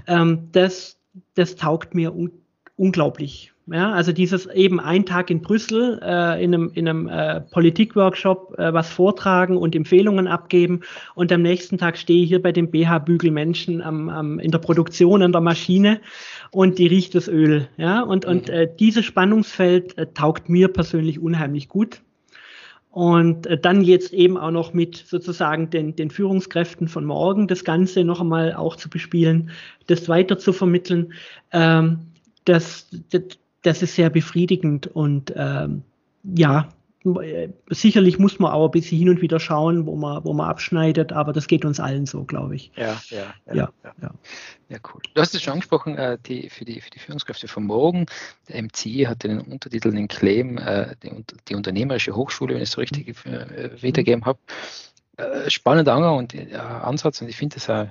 ähm, 0.07 0.49
das, 0.53 1.01
das 1.35 1.57
taugt 1.57 1.97
mir 1.97 2.15
un 2.15 2.31
unglaublich. 2.77 3.53
Ja, 3.71 3.93
also 3.93 4.13
dieses 4.13 4.47
eben 4.47 4.81
ein 4.81 5.05
Tag 5.05 5.31
in 5.31 5.43
Brüssel 5.43 6.01
äh, 6.03 6.43
in 6.43 6.55
einem, 6.55 6.71
in 6.75 6.89
einem 6.89 7.09
äh, 7.09 7.43
Politikworkshop 7.43 8.59
äh, 8.59 8.73
was 8.73 8.89
vortragen 8.89 9.59
und 9.59 9.77
Empfehlungen 9.77 10.27
abgeben 10.27 10.81
und 11.15 11.31
am 11.33 11.43
nächsten 11.43 11.77
Tag 11.77 11.99
stehe 11.99 12.23
ich 12.23 12.29
hier 12.29 12.41
bei 12.41 12.53
dem 12.53 12.71
BH 12.71 13.01
Bügelmenschen 13.01 13.83
am, 13.83 14.09
am, 14.09 14.39
in 14.39 14.53
der 14.53 14.59
Produktion 14.59 15.23
an 15.23 15.33
der 15.33 15.43
Maschine 15.43 16.01
und 16.51 16.79
die 16.79 16.87
riecht 16.87 17.15
das 17.15 17.29
Öl. 17.29 17.69
Ja, 17.77 18.01
und, 18.01 18.25
mhm. 18.25 18.31
und 18.31 18.49
äh, 18.49 18.69
dieses 18.79 19.05
Spannungsfeld 19.05 19.99
äh, 19.99 20.07
taugt 20.15 20.49
mir 20.49 20.69
persönlich 20.69 21.21
unheimlich 21.21 21.69
gut. 21.69 22.01
Und 22.91 23.47
äh, 23.47 23.59
dann 23.59 23.83
jetzt 23.83 24.15
eben 24.15 24.39
auch 24.39 24.51
noch 24.51 24.73
mit 24.73 24.97
sozusagen 24.97 25.69
den, 25.69 25.95
den 25.95 26.11
Führungskräften 26.11 26.89
von 26.89 27.05
morgen 27.05 27.49
das 27.49 27.65
Ganze 27.65 28.03
noch 28.03 28.21
einmal 28.21 28.55
auch 28.55 28.77
zu 28.77 28.89
bespielen, 28.89 29.51
das 29.89 30.09
weiter 30.09 30.39
zu 30.39 30.55
vermitteln. 30.55 31.13
Ähm, 31.53 31.99
das, 32.45 32.89
das, 33.11 33.39
das 33.63 33.83
ist 33.83 33.95
sehr 33.95 34.11
befriedigend 34.11 34.87
und 34.87 35.33
ähm, 35.37 35.83
ja, 36.25 36.69
sicherlich 37.71 38.19
muss 38.19 38.39
man 38.39 38.53
auch 38.53 38.67
ein 38.67 38.71
bisschen 38.71 38.99
hin 38.99 39.09
und 39.09 39.23
wieder 39.23 39.39
schauen, 39.39 39.87
wo 39.87 39.97
man, 39.97 40.25
wo 40.25 40.33
man 40.33 40.49
abschneidet, 40.49 41.13
aber 41.13 41.33
das 41.33 41.47
geht 41.47 41.65
uns 41.65 41.81
allen 41.81 42.07
so, 42.07 42.25
glaube 42.25 42.57
ich. 42.57 42.73
Ja, 42.77 43.01
ja, 43.09 43.35
ja, 43.47 43.55
ja. 43.55 43.73
ja. 44.03 44.11
ja 44.69 44.79
cool. 44.93 45.01
Du 45.15 45.21
hast 45.21 45.35
es 45.35 45.43
schon 45.43 45.55
angesprochen, 45.55 45.97
äh, 45.97 46.19
die, 46.27 46.51
für, 46.51 46.65
die, 46.65 46.81
für 46.81 46.91
die 46.91 46.99
Führungskräfte 46.99 47.49
von 47.49 47.65
morgen. 47.65 48.07
Der 48.49 48.63
MC 48.63 49.07
hat 49.07 49.23
den 49.23 49.41
Untertitel, 49.41 49.93
den 49.93 50.09
Claim, 50.09 50.59
äh, 50.59 50.97
die, 51.03 51.11
die, 51.49 51.55
unternehmerische 51.55 52.15
Hochschule, 52.15 52.55
wenn 52.55 52.63
ich 52.63 52.69
es 52.69 52.73
so 52.73 52.81
richtig 52.81 53.09
äh, 53.27 53.81
wiedergeben 53.81 54.25
habe. 54.25 54.39
Äh, 55.17 55.51
spannender 55.51 55.95
Anger 55.95 56.15
und 56.15 56.35
äh, 56.35 56.55
Ansatz 56.55 57.21
und 57.21 57.29
ich 57.29 57.37
finde 57.37 57.57
es 57.57 57.71
auch 57.71 57.87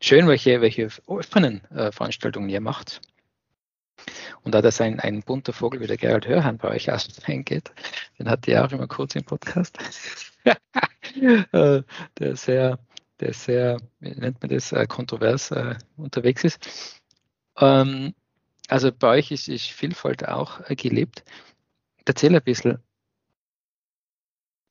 schön, 0.00 0.26
welche, 0.28 0.60
welche 0.60 0.88
offenen 1.06 1.62
äh, 1.70 1.92
Veranstaltungen 1.92 2.48
ihr 2.48 2.60
macht. 2.60 3.00
Und 4.42 4.54
da 4.54 4.62
das 4.62 4.80
ein, 4.80 5.00
ein 5.00 5.22
bunter 5.22 5.52
Vogel 5.52 5.80
wie 5.80 5.86
der 5.86 5.96
Gerald 5.96 6.26
Hörhan 6.26 6.58
bei 6.58 6.68
euch 6.68 6.90
auseinandergeht, 6.90 7.72
den 8.18 8.28
hatte 8.28 8.50
ich 8.50 8.58
auch 8.58 8.72
immer 8.72 8.86
kurz 8.86 9.14
im 9.14 9.24
Podcast, 9.24 9.78
äh, 10.44 11.82
der 12.18 12.36
sehr, 12.36 12.78
der 13.20 13.34
sehr, 13.34 13.78
wie 14.00 14.10
nennt 14.10 14.40
man 14.42 14.50
das, 14.50 14.72
äh, 14.72 14.86
kontrovers 14.86 15.50
äh, 15.50 15.76
unterwegs 15.96 16.44
ist. 16.44 17.00
Ähm, 17.58 18.14
also 18.68 18.92
bei 18.92 19.18
euch 19.18 19.30
ist, 19.32 19.48
ist 19.48 19.66
Vielfalt 19.66 20.26
auch 20.28 20.64
gelebt. 20.68 21.24
Erzähl 22.04 22.34
ein 22.34 22.42
bisschen, 22.42 22.78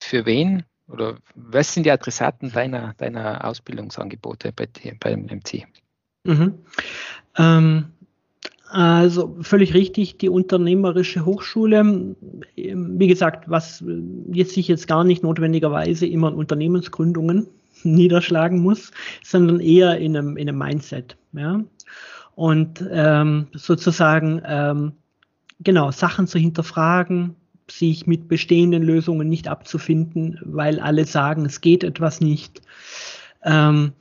für 0.01 0.25
wen 0.25 0.63
oder 0.87 1.17
was 1.35 1.73
sind 1.73 1.83
die 1.85 1.91
Adressaten 1.91 2.51
deiner, 2.51 2.93
deiner 2.95 3.45
Ausbildungsangebote 3.45 4.51
bei, 4.51 4.67
beim 4.99 5.25
MC? 5.25 5.67
Mhm. 6.23 6.65
Ähm, 7.37 7.93
also 8.71 9.35
völlig 9.41 9.73
richtig, 9.73 10.17
die 10.19 10.29
unternehmerische 10.29 11.25
Hochschule, 11.25 12.15
wie 12.55 13.07
gesagt, 13.07 13.49
was 13.49 13.83
jetzt 14.31 14.53
sich 14.53 14.67
jetzt 14.67 14.87
gar 14.87 15.03
nicht 15.03 15.23
notwendigerweise 15.23 16.05
immer 16.05 16.29
in 16.29 16.35
Unternehmensgründungen 16.35 17.47
niederschlagen 17.83 18.59
muss, 18.59 18.91
sondern 19.23 19.59
eher 19.59 19.97
in 19.97 20.15
einem, 20.15 20.37
in 20.37 20.47
einem 20.47 20.59
Mindset. 20.59 21.17
Ja? 21.33 21.63
Und 22.35 22.85
ähm, 22.91 23.47
sozusagen, 23.53 24.41
ähm, 24.45 24.91
genau, 25.59 25.89
Sachen 25.89 26.27
zu 26.27 26.37
hinterfragen, 26.37 27.35
sich 27.71 28.05
mit 28.05 28.27
bestehenden 28.27 28.83
Lösungen 28.83 29.29
nicht 29.29 29.47
abzufinden, 29.47 30.39
weil 30.43 30.79
alle 30.79 31.05
sagen, 31.05 31.45
es 31.45 31.61
geht 31.61 31.83
etwas 31.83 32.21
nicht. 32.21 32.61
Ähm, 33.43 33.93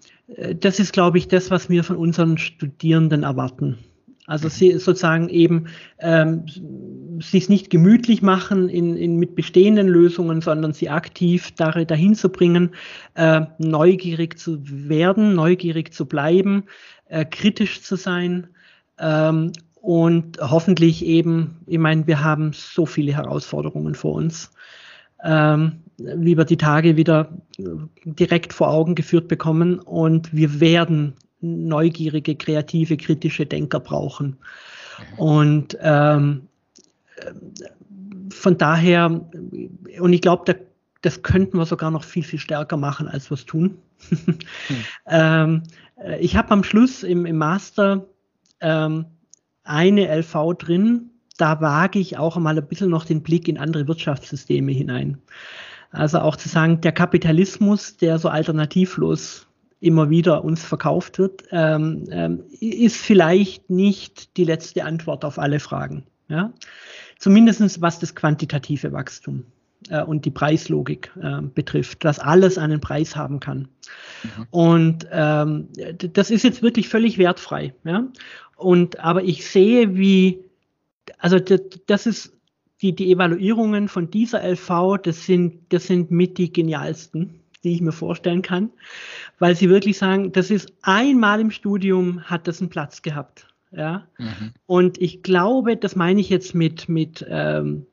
das 0.60 0.78
ist, 0.78 0.92
glaube 0.92 1.16
ich, 1.16 1.28
das, 1.28 1.50
was 1.50 1.70
wir 1.70 1.84
von 1.84 1.96
unseren 1.96 2.36
Studierenden 2.36 3.22
erwarten. 3.22 3.78
Also 4.28 4.48
sie 4.50 4.78
sozusagen 4.78 5.30
eben 5.30 5.68
ähm, 5.98 6.44
sich 7.20 7.48
nicht 7.48 7.70
gemütlich 7.70 8.20
machen 8.20 8.68
in, 8.68 8.94
in, 8.94 9.16
mit 9.16 9.34
bestehenden 9.34 9.88
Lösungen, 9.88 10.42
sondern 10.42 10.74
sie 10.74 10.90
aktiv 10.90 11.50
dahin 11.56 12.14
zu 12.14 12.28
bringen, 12.28 12.70
äh, 13.14 13.40
neugierig 13.58 14.38
zu 14.38 14.58
werden, 14.62 15.34
neugierig 15.34 15.94
zu 15.94 16.04
bleiben, 16.04 16.64
äh, 17.06 17.24
kritisch 17.24 17.80
zu 17.82 17.96
sein 17.96 18.48
ähm, 18.98 19.52
und 19.80 20.38
hoffentlich 20.42 21.06
eben, 21.06 21.56
ich 21.66 21.78
meine, 21.78 22.06
wir 22.06 22.22
haben 22.22 22.52
so 22.52 22.84
viele 22.84 23.14
Herausforderungen 23.14 23.94
vor 23.94 24.12
uns. 24.12 24.52
Ähm, 25.24 25.80
wie 25.96 26.36
wir 26.36 26.44
die 26.44 26.56
Tage 26.56 26.96
wieder 26.96 27.32
direkt 28.04 28.52
vor 28.52 28.68
Augen 28.68 28.94
geführt 28.94 29.26
bekommen. 29.26 29.80
Und 29.80 30.32
wir 30.32 30.60
werden 30.60 31.14
neugierige, 31.40 32.34
kreative, 32.34 32.96
kritische 32.96 33.46
Denker 33.46 33.80
brauchen. 33.80 34.36
Und 35.16 35.78
ähm, 35.80 36.48
von 38.30 38.58
daher, 38.58 39.28
und 40.00 40.12
ich 40.12 40.20
glaube, 40.20 40.52
da, 40.52 40.58
das 41.02 41.22
könnten 41.22 41.58
wir 41.58 41.66
sogar 41.66 41.90
noch 41.90 42.04
viel, 42.04 42.24
viel 42.24 42.38
stärker 42.38 42.76
machen, 42.76 43.08
als 43.08 43.30
wir 43.30 43.34
es 43.34 43.46
tun. 43.46 43.78
hm. 44.08 44.38
ähm, 45.06 45.62
ich 46.20 46.36
habe 46.36 46.50
am 46.50 46.62
Schluss 46.62 47.02
im, 47.02 47.26
im 47.26 47.36
Master 47.36 48.06
ähm, 48.60 49.06
eine 49.64 50.06
LV 50.08 50.54
drin, 50.58 51.10
da 51.36 51.60
wage 51.60 51.98
ich 51.98 52.18
auch 52.18 52.36
mal 52.36 52.56
ein 52.56 52.66
bisschen 52.66 52.90
noch 52.90 53.04
den 53.04 53.22
Blick 53.22 53.48
in 53.48 53.58
andere 53.58 53.86
Wirtschaftssysteme 53.86 54.72
hinein. 54.72 55.18
Also 55.90 56.18
auch 56.18 56.36
zu 56.36 56.48
sagen, 56.48 56.80
der 56.80 56.92
Kapitalismus, 56.92 57.96
der 57.96 58.18
so 58.18 58.28
alternativlos 58.28 59.47
immer 59.80 60.10
wieder 60.10 60.44
uns 60.44 60.64
verkauft 60.64 61.18
wird, 61.18 61.44
ähm, 61.50 62.04
ähm, 62.10 62.44
ist 62.60 62.96
vielleicht 62.96 63.70
nicht 63.70 64.36
die 64.36 64.44
letzte 64.44 64.84
Antwort 64.84 65.24
auf 65.24 65.38
alle 65.38 65.60
Fragen. 65.60 66.04
Ja? 66.28 66.52
Zumindest 67.18 67.80
was 67.80 67.98
das 67.98 68.14
quantitative 68.14 68.92
Wachstum 68.92 69.44
äh, 69.88 70.02
und 70.02 70.24
die 70.24 70.30
Preislogik 70.30 71.12
äh, 71.20 71.42
betrifft, 71.42 72.04
dass 72.04 72.18
alles 72.18 72.58
einen 72.58 72.80
Preis 72.80 73.14
haben 73.14 73.40
kann. 73.40 73.68
Mhm. 74.22 74.46
Und 74.50 75.06
ähm, 75.12 75.68
das 76.12 76.30
ist 76.30 76.42
jetzt 76.42 76.62
wirklich 76.62 76.88
völlig 76.88 77.18
wertfrei. 77.18 77.74
Ja? 77.84 78.08
Und 78.56 78.98
aber 78.98 79.22
ich 79.22 79.48
sehe, 79.48 79.96
wie, 79.96 80.40
also 81.18 81.38
das, 81.38 81.60
das 81.86 82.06
ist 82.06 82.32
die, 82.82 82.94
die 82.94 83.12
Evaluierungen 83.12 83.88
von 83.88 84.10
dieser 84.10 84.42
LV, 84.42 84.98
das 85.02 85.24
sind, 85.24 85.72
das 85.72 85.86
sind 85.86 86.10
mit 86.10 86.38
die 86.38 86.52
genialsten 86.52 87.40
die 87.64 87.74
ich 87.74 87.80
mir 87.80 87.92
vorstellen 87.92 88.42
kann, 88.42 88.70
weil 89.38 89.56
sie 89.56 89.68
wirklich 89.68 89.98
sagen, 89.98 90.32
das 90.32 90.50
ist 90.50 90.72
einmal 90.82 91.40
im 91.40 91.50
Studium 91.50 92.22
hat 92.22 92.46
das 92.48 92.60
einen 92.60 92.70
Platz 92.70 93.02
gehabt. 93.02 93.46
Ja? 93.72 94.06
Mhm. 94.18 94.52
Und 94.66 95.00
ich 95.00 95.22
glaube, 95.22 95.76
das 95.76 95.96
meine 95.96 96.20
ich 96.20 96.28
jetzt 96.28 96.54
mit, 96.54 96.88
mit, 96.88 97.26
ähm, 97.28 97.86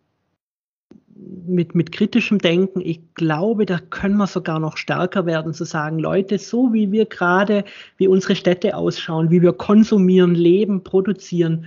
mit, 1.47 1.75
mit 1.75 1.91
kritischem 1.91 2.39
Denken. 2.39 2.81
Ich 2.81 3.01
glaube, 3.15 3.65
da 3.65 3.79
können 3.79 4.17
wir 4.17 4.27
sogar 4.27 4.59
noch 4.59 4.77
stärker 4.77 5.25
werden, 5.25 5.53
zu 5.53 5.65
sagen, 5.65 5.99
Leute, 5.99 6.37
so 6.37 6.73
wie 6.73 6.91
wir 6.91 7.05
gerade, 7.05 7.63
wie 7.97 8.07
unsere 8.07 8.35
Städte 8.35 8.75
ausschauen, 8.75 9.31
wie 9.31 9.41
wir 9.41 9.53
konsumieren, 9.53 10.35
leben, 10.35 10.83
produzieren, 10.83 11.65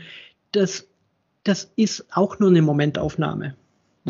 das, 0.52 0.86
das 1.44 1.72
ist 1.76 2.06
auch 2.12 2.38
nur 2.38 2.50
eine 2.50 2.62
Momentaufnahme. 2.62 3.54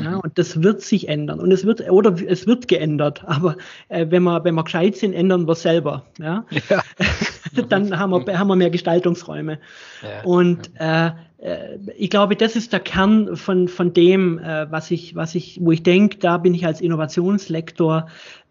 Ja, 0.03 0.11
mhm. 0.13 0.21
und 0.21 0.39
das 0.39 0.63
wird 0.63 0.83
sich 0.83 1.09
ändern. 1.09 1.41
Und 1.41 1.53
es 1.53 1.65
wird, 1.65 1.89
oder 1.91 2.15
es 2.27 2.47
wird 2.47 2.69
geändert. 2.69 3.23
Aber 3.27 3.57
äh, 3.89 4.07
wenn 4.09 4.23
wir, 4.23 4.45
wenn 4.45 4.55
wir 4.55 4.65
gescheit 4.65 4.97
sind, 4.97 5.13
ändern 5.13 5.47
wir 5.47 5.53
es 5.53 5.63
selber. 5.63 6.05
Ja? 6.19 6.45
ja. 6.69 6.83
Dann 7.69 7.99
haben 7.99 8.11
wir, 8.11 8.39
haben 8.39 8.49
wir 8.49 8.57
mehr 8.57 8.71
Gestaltungsräume. 8.71 9.59
Ja. 10.03 10.23
Und 10.25 10.71
äh, 10.79 11.11
äh, 11.39 11.79
ich 11.97 12.11
glaube, 12.11 12.37
das 12.37 12.57
ist 12.57 12.73
der 12.73 12.81
Kern 12.81 13.37
von, 13.37 13.69
von 13.69 13.93
dem, 13.93 14.39
äh, 14.39 14.71
was 14.71 14.91
ich, 14.91 15.15
was 15.15 15.35
ich, 15.35 15.59
wo 15.63 15.73
ich 15.73 15.83
denke, 15.83 16.19
da 16.19 16.39
bin 16.39 16.55
ich 16.55 16.67
als 16.67 16.81
Innovationslektor 16.81 18.09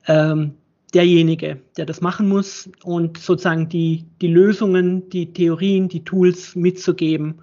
ähm, 0.08 0.56
derjenige, 0.94 1.60
der 1.76 1.86
das 1.86 2.02
machen 2.02 2.30
muss 2.30 2.70
und 2.84 3.18
sozusagen 3.18 3.70
die, 3.70 4.06
die 4.22 4.28
Lösungen, 4.28 5.10
die 5.10 5.34
Theorien, 5.34 5.90
die 5.90 6.04
Tools 6.04 6.56
mitzugeben, 6.56 7.40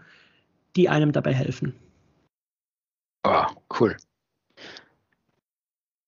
die 0.76 0.88
einem 0.88 1.12
dabei 1.12 1.34
helfen. 1.34 1.74
Oh, 3.24 3.46
cool. 3.80 3.96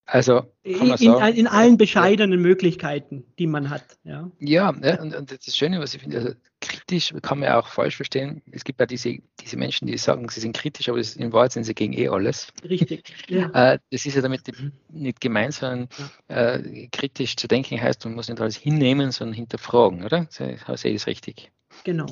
Also 0.09 0.45
in, 0.63 0.97
sagen, 0.97 1.37
in, 1.37 1.49
allen 1.49 1.77
bescheidenen 1.77 2.39
ja. 2.39 2.47
Möglichkeiten, 2.47 3.25
die 3.41 3.49
man 3.49 3.71
hat. 3.71 3.83
Ja, 4.05 4.31
ja 4.39 4.69
und, 4.69 5.17
und, 5.17 5.33
das 5.33 5.57
Schöne, 5.57 5.81
was 5.81 5.95
ich 5.95 6.03
finde, 6.03 6.19
also 6.19 6.31
kritisch 6.61 7.13
kann 7.23 7.41
man 7.41 7.49
ja 7.49 7.59
auch 7.59 7.67
falsch 7.67 7.97
verstehen. 7.97 8.41
Es 8.53 8.63
gibt 8.63 8.79
ja 8.79 8.87
diese, 8.87 9.19
diese 9.41 9.57
Menschen, 9.57 9.89
die 9.89 9.99
sagen, 9.99 10.29
sie 10.29 10.39
sind 10.39 10.57
kritisch, 10.57 10.89
aber 10.89 10.99
in 10.99 11.33
Wahrheit 11.33 11.53
sind 11.53 11.65
sie 11.65 11.75
gegen 11.75 11.93
eh 11.93 12.07
alles. 12.09 12.53
Richtig. 12.63 13.13
Ja. 13.29 13.51
Äh, 13.57 13.79
das 13.91 14.07
ist 14.07 14.15
ja 14.15 14.23
damit 14.23 14.43
nicht 14.91 15.21
gemeint, 15.21 15.55
sondern 15.55 15.89
äh, 16.29 16.89
kritisch 16.89 17.37
zu 17.37 17.49
denken 17.49 17.81
heißt, 17.81 18.05
man 18.05 18.15
muss 18.15 18.29
nicht 18.29 18.41
alles 18.41 18.57
hinnehmen, 18.57 19.11
sondern 19.11 19.35
hinterfragen, 19.35 20.05
oder? 20.05 20.27
Sehe 20.31 20.55
ich 20.55 20.63
das 20.65 21.07
richtig? 21.07 21.51
Genau. 21.85 22.07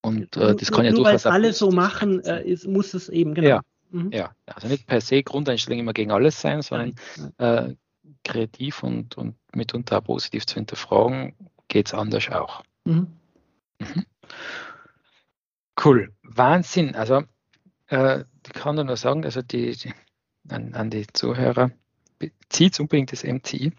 Und 0.00 0.36
äh, 0.36 0.56
das 0.56 0.72
kann 0.72 0.84
ja 0.84 0.92
nur 0.92 1.04
durchaus. 1.04 1.26
Weil 1.26 1.32
alle 1.32 1.52
so 1.52 1.70
machen, 1.70 2.24
äh, 2.24 2.42
ist, 2.42 2.66
muss 2.66 2.94
es 2.94 3.08
eben, 3.08 3.34
genau. 3.34 3.48
Ja. 3.48 3.60
Mhm. 3.90 4.10
Ja, 4.12 4.34
also 4.46 4.68
nicht 4.68 4.86
per 4.86 5.00
se 5.00 5.22
Grundeinstellung 5.22 5.80
immer 5.80 5.92
gegen 5.92 6.10
alles 6.10 6.40
sein, 6.40 6.62
sondern 6.62 6.94
äh, 7.38 7.74
kreativ 8.24 8.82
und, 8.82 9.16
und 9.16 9.36
mitunter 9.54 9.98
auch 9.98 10.04
positiv 10.04 10.46
zu 10.46 10.54
hinterfragen, 10.54 11.34
geht 11.68 11.88
es 11.88 11.94
anders 11.94 12.28
auch. 12.30 12.62
Mhm. 12.84 13.08
Mhm. 13.78 14.06
Cool, 15.82 16.12
Wahnsinn. 16.22 16.94
Also 16.94 17.22
äh, 17.88 18.24
ich 18.46 18.52
kann 18.52 18.76
nur 18.76 18.96
sagen, 18.96 19.24
also 19.24 19.42
die, 19.42 19.72
die 19.72 19.92
an, 20.48 20.74
an, 20.74 20.90
die 20.90 21.06
Zuhörer, 21.12 21.70
zieht 22.48 22.78
unbedingt 22.80 23.12
das 23.12 23.24
MCI. 23.24 23.72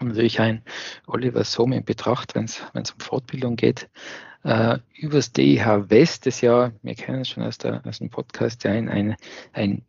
Natürlich 0.00 0.40
ein 0.40 0.62
Oliver 1.06 1.44
Sohm 1.44 1.72
in 1.72 1.84
Betracht, 1.84 2.34
wenn 2.34 2.44
es 2.44 2.62
um 2.72 3.00
Fortbildung 3.00 3.56
geht 3.56 3.88
äh, 4.44 4.78
übers 4.96 5.32
DIH 5.32 5.90
West, 5.90 6.26
das 6.26 6.40
ja, 6.40 6.72
wir 6.82 6.94
kennen 6.94 7.22
es 7.22 7.28
schon 7.28 7.42
aus, 7.42 7.58
der, 7.58 7.84
aus 7.86 7.98
dem 7.98 8.10
Podcast, 8.10 8.64
ja, 8.64 8.72
ein, 8.72 8.88
ein, 8.88 9.16
ein 9.52 9.84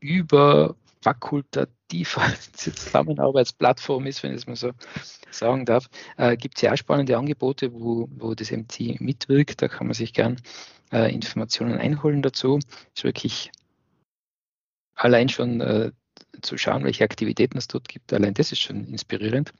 überfakultativer 0.00 2.32
Zusammenarbeitsplattform 2.52 4.06
ist, 4.06 4.22
wenn 4.22 4.32
ich 4.32 4.38
es 4.38 4.46
mal 4.46 4.56
so 4.56 4.72
sagen 5.30 5.64
darf, 5.64 5.88
äh, 6.16 6.36
gibt 6.36 6.56
es 6.56 6.62
ja 6.62 6.72
auch 6.72 6.76
spannende 6.76 7.16
Angebote, 7.16 7.72
wo, 7.72 8.08
wo 8.10 8.34
das 8.34 8.50
MT 8.50 9.00
mitwirkt. 9.00 9.62
Da 9.62 9.68
kann 9.68 9.86
man 9.86 9.94
sich 9.94 10.12
gern 10.12 10.36
äh, 10.90 11.14
Informationen 11.14 11.78
einholen 11.78 12.22
dazu. 12.22 12.58
Ist 12.94 13.04
wirklich 13.04 13.52
allein 14.94 15.28
schon 15.28 15.60
äh, 15.60 15.92
zu 16.40 16.56
schauen, 16.56 16.84
welche 16.84 17.04
Aktivitäten 17.04 17.58
es 17.58 17.68
dort 17.68 17.88
gibt, 17.88 18.12
allein 18.12 18.34
das 18.34 18.52
ist 18.52 18.60
schon 18.60 18.86
inspirierend. 18.86 19.52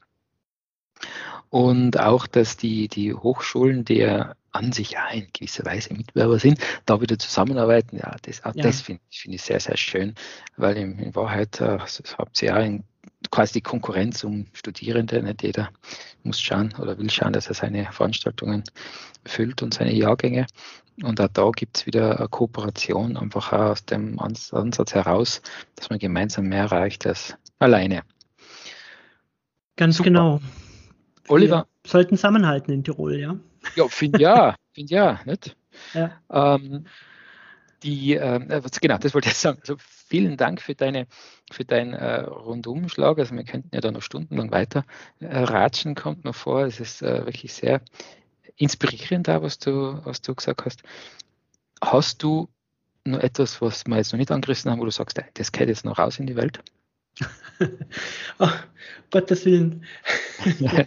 Und 1.50 2.00
auch, 2.00 2.26
dass 2.26 2.56
die, 2.56 2.88
die 2.88 3.12
Hochschulen, 3.12 3.84
die 3.84 3.98
ja 3.98 4.34
an 4.52 4.72
sich 4.72 4.92
ja 4.92 5.08
in 5.10 5.28
gewisser 5.32 5.64
Weise 5.64 5.92
Mitbewerber 5.94 6.38
sind, 6.38 6.58
da 6.86 7.00
wieder 7.00 7.18
zusammenarbeiten, 7.18 7.96
ja, 7.96 8.16
das, 8.22 8.42
ja. 8.44 8.52
das 8.52 8.82
finde 8.82 9.02
find 9.10 9.34
ich 9.34 9.42
sehr, 9.42 9.60
sehr 9.60 9.76
schön, 9.76 10.14
weil 10.56 10.76
in, 10.76 10.98
in 10.98 11.14
Wahrheit 11.14 11.60
äh, 11.60 11.78
habt 12.18 12.40
ihr 12.42 12.48
ja 12.48 12.60
in, 12.60 12.84
quasi 13.30 13.54
die 13.54 13.60
Konkurrenz 13.62 14.24
um 14.24 14.46
Studierende, 14.52 15.22
nicht 15.22 15.42
jeder 15.42 15.70
muss 16.22 16.40
schauen 16.40 16.74
oder 16.78 16.98
will 16.98 17.10
schauen, 17.10 17.32
dass 17.32 17.48
er 17.48 17.54
seine 17.54 17.90
Veranstaltungen 17.92 18.64
füllt 19.24 19.62
und 19.62 19.74
seine 19.74 19.94
Jahrgänge. 19.94 20.46
Und 21.02 21.20
auch 21.20 21.28
da 21.28 21.50
gibt 21.50 21.78
es 21.78 21.86
wieder 21.86 22.18
eine 22.18 22.28
Kooperation, 22.28 23.16
einfach 23.16 23.52
aus 23.52 23.84
dem 23.84 24.18
Ansatz 24.18 24.94
heraus, 24.94 25.42
dass 25.76 25.90
man 25.90 25.98
gemeinsam 25.98 26.46
mehr 26.46 26.64
erreicht 26.64 27.06
als 27.06 27.36
alleine. 27.58 28.02
Ganz 29.76 29.96
Super. 29.96 30.10
genau. 30.10 30.40
Oliver. 31.28 31.66
Wir 31.82 31.90
sollten 31.90 32.16
zusammenhalten 32.16 32.72
in 32.72 32.84
Tirol, 32.84 33.18
ja? 33.18 33.36
Ja, 33.74 33.88
finde 33.88 34.20
ja, 34.20 34.54
finde 34.74 34.94
ja, 34.94 35.20
nicht? 35.24 35.56
Ja. 35.94 36.20
Ähm, 36.30 36.84
die, 37.82 38.14
äh, 38.14 38.62
genau, 38.80 38.98
das 38.98 39.14
wollte 39.14 39.28
ich 39.28 39.34
sagen. 39.38 39.58
Also 39.60 39.76
vielen 39.78 40.36
Dank 40.36 40.60
für 40.60 40.74
deine, 40.74 41.06
für 41.50 41.64
deinen 41.64 41.94
äh, 41.94 42.20
Rundumschlag. 42.20 43.18
Also 43.18 43.34
wir 43.34 43.44
könnten 43.44 43.70
ja 43.72 43.80
da 43.80 43.90
noch 43.90 44.02
stundenlang 44.02 44.50
weiter 44.50 44.84
äh, 45.20 45.38
ratschen, 45.38 45.94
kommt 45.94 46.24
mir 46.24 46.32
vor. 46.32 46.64
Es 46.64 46.80
ist 46.80 47.02
äh, 47.02 47.24
wirklich 47.26 47.54
sehr 47.54 47.80
inspirierend 48.62 49.28
da, 49.28 49.42
was 49.42 49.58
du, 49.58 50.00
was 50.04 50.22
du 50.22 50.34
gesagt 50.34 50.64
hast. 50.64 50.82
Hast 51.82 52.22
du 52.22 52.48
noch 53.04 53.18
etwas, 53.18 53.60
was 53.60 53.84
wir 53.86 53.96
jetzt 53.96 54.12
noch 54.12 54.18
nicht 54.18 54.30
angerissen 54.30 54.70
haben, 54.70 54.80
wo 54.80 54.84
du 54.84 54.90
sagst, 54.90 55.20
das 55.34 55.52
geht 55.52 55.68
jetzt 55.68 55.84
noch 55.84 55.98
raus 55.98 56.18
in 56.18 56.26
die 56.26 56.36
Welt? 56.36 56.60
oh, 58.38 58.48
Gottes 59.10 59.44
Willen. 59.44 59.84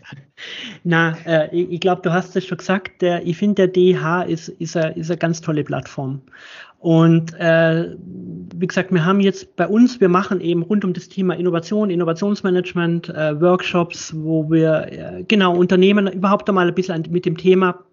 Na, 0.83 1.17
äh, 1.25 1.55
ich, 1.55 1.73
ich 1.73 1.79
glaube, 1.79 2.01
du 2.01 2.11
hast 2.11 2.35
es 2.35 2.45
schon 2.45 2.57
gesagt. 2.57 3.01
Der, 3.01 3.25
ich 3.25 3.37
finde, 3.37 3.67
der 3.67 3.93
DH 3.95 4.23
ist, 4.23 4.49
ist, 4.49 4.75
eine, 4.75 4.95
ist 4.95 5.11
eine 5.11 5.17
ganz 5.17 5.41
tolle 5.41 5.63
Plattform. 5.63 6.21
Und 6.85 7.33
äh, 7.39 7.95
wie 8.53 8.67
gesagt, 8.67 8.93
wir 8.93 9.03
haben 9.03 9.19
jetzt 9.19 9.55
bei 9.55 9.67
uns, 9.67 9.99
wir 9.99 10.07
machen 10.07 10.39
eben 10.39 10.61
rund 10.61 10.85
um 10.85 10.93
das 10.93 11.09
Thema 11.09 11.33
Innovation, 11.33 11.89
Innovationsmanagement, 11.89 13.09
äh, 13.09 13.41
Workshops, 13.41 14.13
wo 14.15 14.51
wir 14.51 14.91
äh, 14.91 15.23
genau 15.27 15.57
Unternehmen 15.57 16.05
überhaupt 16.05 16.47
einmal 16.47 16.67
ein 16.67 16.75
bisschen 16.75 17.03
mit 17.09 17.25
dem 17.25 17.37
Thema 17.37 17.83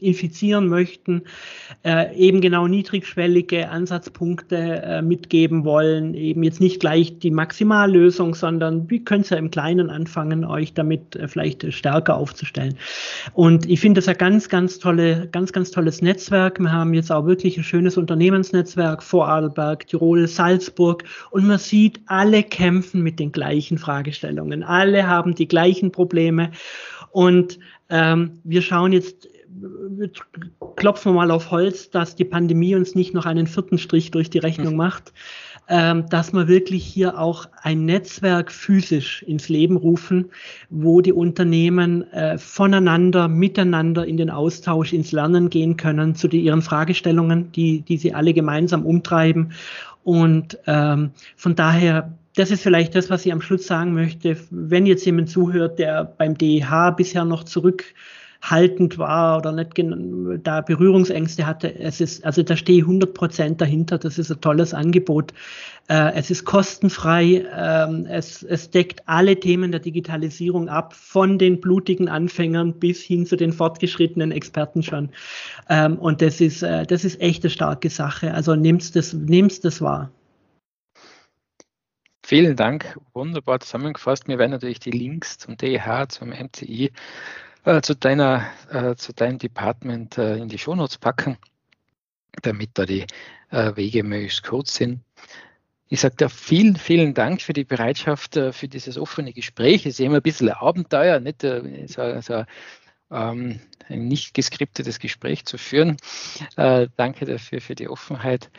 infizieren 0.00 0.68
möchten, 0.68 1.22
äh, 1.84 2.14
eben 2.16 2.42
genau 2.42 2.66
niedrigschwellige 2.66 3.70
Ansatzpunkte 3.70 4.56
äh, 4.56 5.02
mitgeben 5.02 5.64
wollen, 5.64 6.12
eben 6.12 6.42
jetzt 6.42 6.60
nicht 6.60 6.80
gleich 6.80 7.18
die 7.18 7.30
Maximallösung, 7.30 8.34
sondern 8.34 8.90
wie 8.90 9.02
könnt 9.02 9.30
ihr 9.30 9.38
im 9.38 9.50
Kleinen 9.50 9.88
anfangen, 9.88 10.44
euch 10.44 10.74
damit 10.74 11.16
äh, 11.16 11.28
vielleicht 11.28 11.72
stärker 11.72 12.16
aufzustellen. 12.16 12.76
Und 13.32 13.68
ich 13.68 13.80
finde 13.80 14.00
das 14.00 14.08
ein 14.08 14.18
ganz, 14.18 14.50
ganz 14.50 14.78
tolle, 14.78 15.28
ganz, 15.32 15.50
ganz 15.52 15.70
tolles 15.70 16.02
Netzwerk. 16.02 16.60
Wir 16.60 16.72
haben 16.72 16.92
jetzt 16.92 17.10
auch 17.10 17.24
wirklich 17.24 17.56
ein 17.56 17.64
schönes 17.64 17.96
Unternehmensnetzwerk, 17.96 19.02
Vorarlberg, 19.02 19.86
Tirol, 19.86 20.28
Salzburg 20.28 21.04
und 21.30 21.46
man 21.46 21.58
sieht, 21.58 22.02
alle 22.06 22.42
kämpfen 22.42 23.02
mit 23.02 23.18
den 23.18 23.32
gleichen 23.32 23.78
Fragestellungen. 23.78 24.62
Alle 24.62 25.08
haben 25.08 25.34
die 25.34 25.48
gleichen 25.48 25.90
Probleme 25.90 26.50
und 27.12 27.58
ähm, 27.88 28.40
wir 28.44 28.60
schauen 28.60 28.92
jetzt 28.92 29.28
klopfen 30.76 31.12
wir 31.12 31.16
mal 31.16 31.30
auf 31.30 31.50
Holz, 31.50 31.90
dass 31.90 32.16
die 32.16 32.24
Pandemie 32.24 32.74
uns 32.74 32.94
nicht 32.94 33.14
noch 33.14 33.26
einen 33.26 33.46
vierten 33.46 33.78
Strich 33.78 34.10
durch 34.10 34.30
die 34.30 34.38
Rechnung 34.38 34.70
hm. 34.70 34.76
macht, 34.76 35.12
ähm, 35.68 36.06
dass 36.08 36.32
wir 36.32 36.48
wirklich 36.48 36.84
hier 36.84 37.18
auch 37.18 37.46
ein 37.62 37.84
Netzwerk 37.84 38.52
physisch 38.52 39.22
ins 39.22 39.48
Leben 39.48 39.76
rufen, 39.76 40.30
wo 40.70 41.00
die 41.00 41.12
Unternehmen 41.12 42.10
äh, 42.12 42.38
voneinander, 42.38 43.28
miteinander 43.28 44.06
in 44.06 44.16
den 44.16 44.30
Austausch, 44.30 44.92
ins 44.92 45.12
Lernen 45.12 45.50
gehen 45.50 45.76
können 45.76 46.14
zu 46.14 46.28
die, 46.28 46.40
ihren 46.40 46.62
Fragestellungen, 46.62 47.52
die, 47.52 47.80
die 47.82 47.96
sie 47.96 48.12
alle 48.12 48.34
gemeinsam 48.34 48.84
umtreiben. 48.84 49.52
Und 50.02 50.58
ähm, 50.66 51.12
von 51.36 51.54
daher 51.54 52.12
das 52.36 52.50
ist 52.50 52.64
vielleicht 52.64 52.96
das, 52.96 53.10
was 53.10 53.24
ich 53.24 53.32
am 53.32 53.40
Schluss 53.40 53.64
sagen 53.64 53.94
möchte. 53.94 54.36
Wenn 54.50 54.86
jetzt 54.86 55.06
jemand 55.06 55.30
zuhört, 55.30 55.78
der 55.78 56.04
beim 56.04 56.36
DEH 56.36 56.90
bisher 56.96 57.24
noch 57.24 57.44
zurück 57.44 57.84
haltend 58.50 58.98
war 58.98 59.38
oder 59.38 59.52
nicht 59.52 59.72
da 60.44 60.60
Berührungsängste 60.60 61.46
hatte. 61.46 61.74
Es 61.78 62.00
ist, 62.00 62.24
also 62.24 62.42
da 62.42 62.56
stehe 62.56 62.78
ich 62.78 62.84
100 62.84 63.14
Prozent 63.14 63.60
dahinter. 63.60 63.98
Das 63.98 64.18
ist 64.18 64.30
ein 64.30 64.40
tolles 64.40 64.74
Angebot. 64.74 65.32
Äh, 65.88 66.12
es 66.14 66.30
ist 66.30 66.44
kostenfrei. 66.44 67.46
Ähm, 67.56 68.06
es, 68.06 68.42
es 68.42 68.70
deckt 68.70 69.02
alle 69.06 69.40
Themen 69.40 69.70
der 69.70 69.80
Digitalisierung 69.80 70.68
ab, 70.68 70.94
von 70.94 71.38
den 71.38 71.60
blutigen 71.60 72.08
Anfängern 72.08 72.74
bis 72.74 73.02
hin 73.02 73.24
zu 73.24 73.36
den 73.36 73.52
fortgeschrittenen 73.52 74.30
Experten 74.30 74.82
schon. 74.82 75.10
Ähm, 75.70 75.98
und 75.98 76.20
das 76.20 76.40
ist, 76.40 76.62
äh, 76.62 76.86
das 76.86 77.04
ist 77.04 77.20
echt 77.20 77.44
eine 77.44 77.50
starke 77.50 77.88
Sache. 77.88 78.34
Also 78.34 78.54
nehmt 78.54 78.94
das, 78.94 79.14
nehmt 79.14 79.64
das 79.64 79.80
wahr. 79.80 80.10
Vielen 82.26 82.56
Dank, 82.56 82.98
wunderbar 83.12 83.60
zusammengefasst. 83.60 84.28
Wir 84.28 84.38
werden 84.38 84.52
natürlich 84.52 84.80
die 84.80 84.90
Links 84.90 85.36
zum 85.36 85.58
DEH, 85.58 86.08
zum 86.08 86.30
MCI 86.30 86.90
äh, 87.64 87.80
zu, 87.80 87.94
deiner, 87.94 88.46
äh, 88.70 88.94
zu 88.94 89.12
deinem 89.12 89.38
Department 89.38 90.18
äh, 90.18 90.36
in 90.36 90.48
die 90.48 90.58
Shownotes 90.58 90.98
packen, 90.98 91.38
damit 92.42 92.70
da 92.74 92.86
die 92.86 93.06
äh, 93.50 93.76
Wege 93.76 94.02
möglichst 94.02 94.44
kurz 94.44 94.74
sind. 94.74 95.00
Ich 95.88 96.00
sage 96.00 96.16
dir 96.16 96.28
vielen, 96.28 96.76
vielen 96.76 97.14
Dank 97.14 97.42
für 97.42 97.52
die 97.52 97.64
Bereitschaft 97.64 98.36
äh, 98.36 98.52
für 98.52 98.68
dieses 98.68 98.98
offene 98.98 99.32
Gespräch. 99.32 99.86
Es 99.86 99.94
ist 99.94 100.00
immer 100.00 100.16
ein 100.16 100.22
bisschen 100.22 100.48
ein 100.48 100.56
Abenteuer, 100.56 101.20
nicht 101.20 101.42
so, 101.42 102.20
so 102.20 102.44
ähm, 103.10 103.60
ein 103.88 104.08
nicht 104.08 104.34
geskriptetes 104.34 104.98
Gespräch 104.98 105.44
zu 105.44 105.58
führen. 105.58 105.98
danke 106.56 107.26
dafür 107.26 107.60
für 107.60 107.74
die 107.74 107.88
Offenheit 107.88 108.50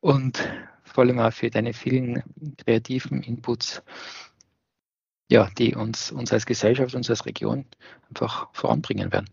und 0.00 0.48
vor 0.82 1.04
allem 1.04 1.20
auch 1.20 1.32
für 1.32 1.50
deine 1.50 1.72
vielen 1.72 2.22
kreativen 2.64 3.22
Inputs 3.22 3.82
ja, 5.28 5.48
die 5.58 5.74
uns, 5.74 6.12
uns 6.12 6.32
als 6.32 6.46
Gesellschaft, 6.46 6.94
uns 6.94 7.10
als 7.10 7.26
Region 7.26 7.64
einfach 8.08 8.48
voranbringen 8.52 9.12
werden. 9.12 9.28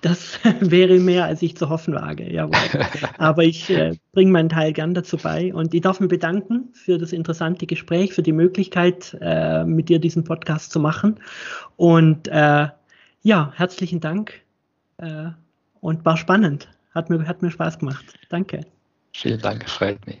Das 0.00 0.40
wäre 0.60 0.98
mehr, 0.98 1.24
als 1.24 1.42
ich 1.42 1.56
zu 1.56 1.68
hoffen 1.68 1.94
wage. 1.94 2.30
Jawohl. 2.30 2.54
Aber 3.18 3.44
ich 3.44 3.70
äh, 3.70 3.96
bringe 4.12 4.32
meinen 4.32 4.48
Teil 4.48 4.72
gern 4.72 4.94
dazu 4.94 5.16
bei 5.16 5.54
und 5.54 5.74
ich 5.74 5.80
darf 5.80 6.00
mich 6.00 6.08
bedanken 6.08 6.70
für 6.72 6.98
das 6.98 7.12
interessante 7.12 7.66
Gespräch, 7.66 8.12
für 8.14 8.22
die 8.22 8.32
Möglichkeit, 8.32 9.16
äh, 9.20 9.64
mit 9.64 9.88
dir 9.88 9.98
diesen 9.98 10.24
Podcast 10.24 10.72
zu 10.72 10.80
machen. 10.80 11.20
Und 11.76 12.28
äh, 12.28 12.68
ja, 13.22 13.52
herzlichen 13.54 14.00
Dank 14.00 14.40
äh, 14.98 15.26
und 15.80 16.04
war 16.04 16.16
spannend. 16.16 16.68
Hat 16.94 17.10
mir, 17.10 17.26
hat 17.26 17.42
mir 17.42 17.50
Spaß 17.50 17.78
gemacht. 17.78 18.04
Danke. 18.28 18.60
Vielen 19.12 19.40
Dank, 19.40 19.68
freut 19.68 20.04
mich. 20.06 20.20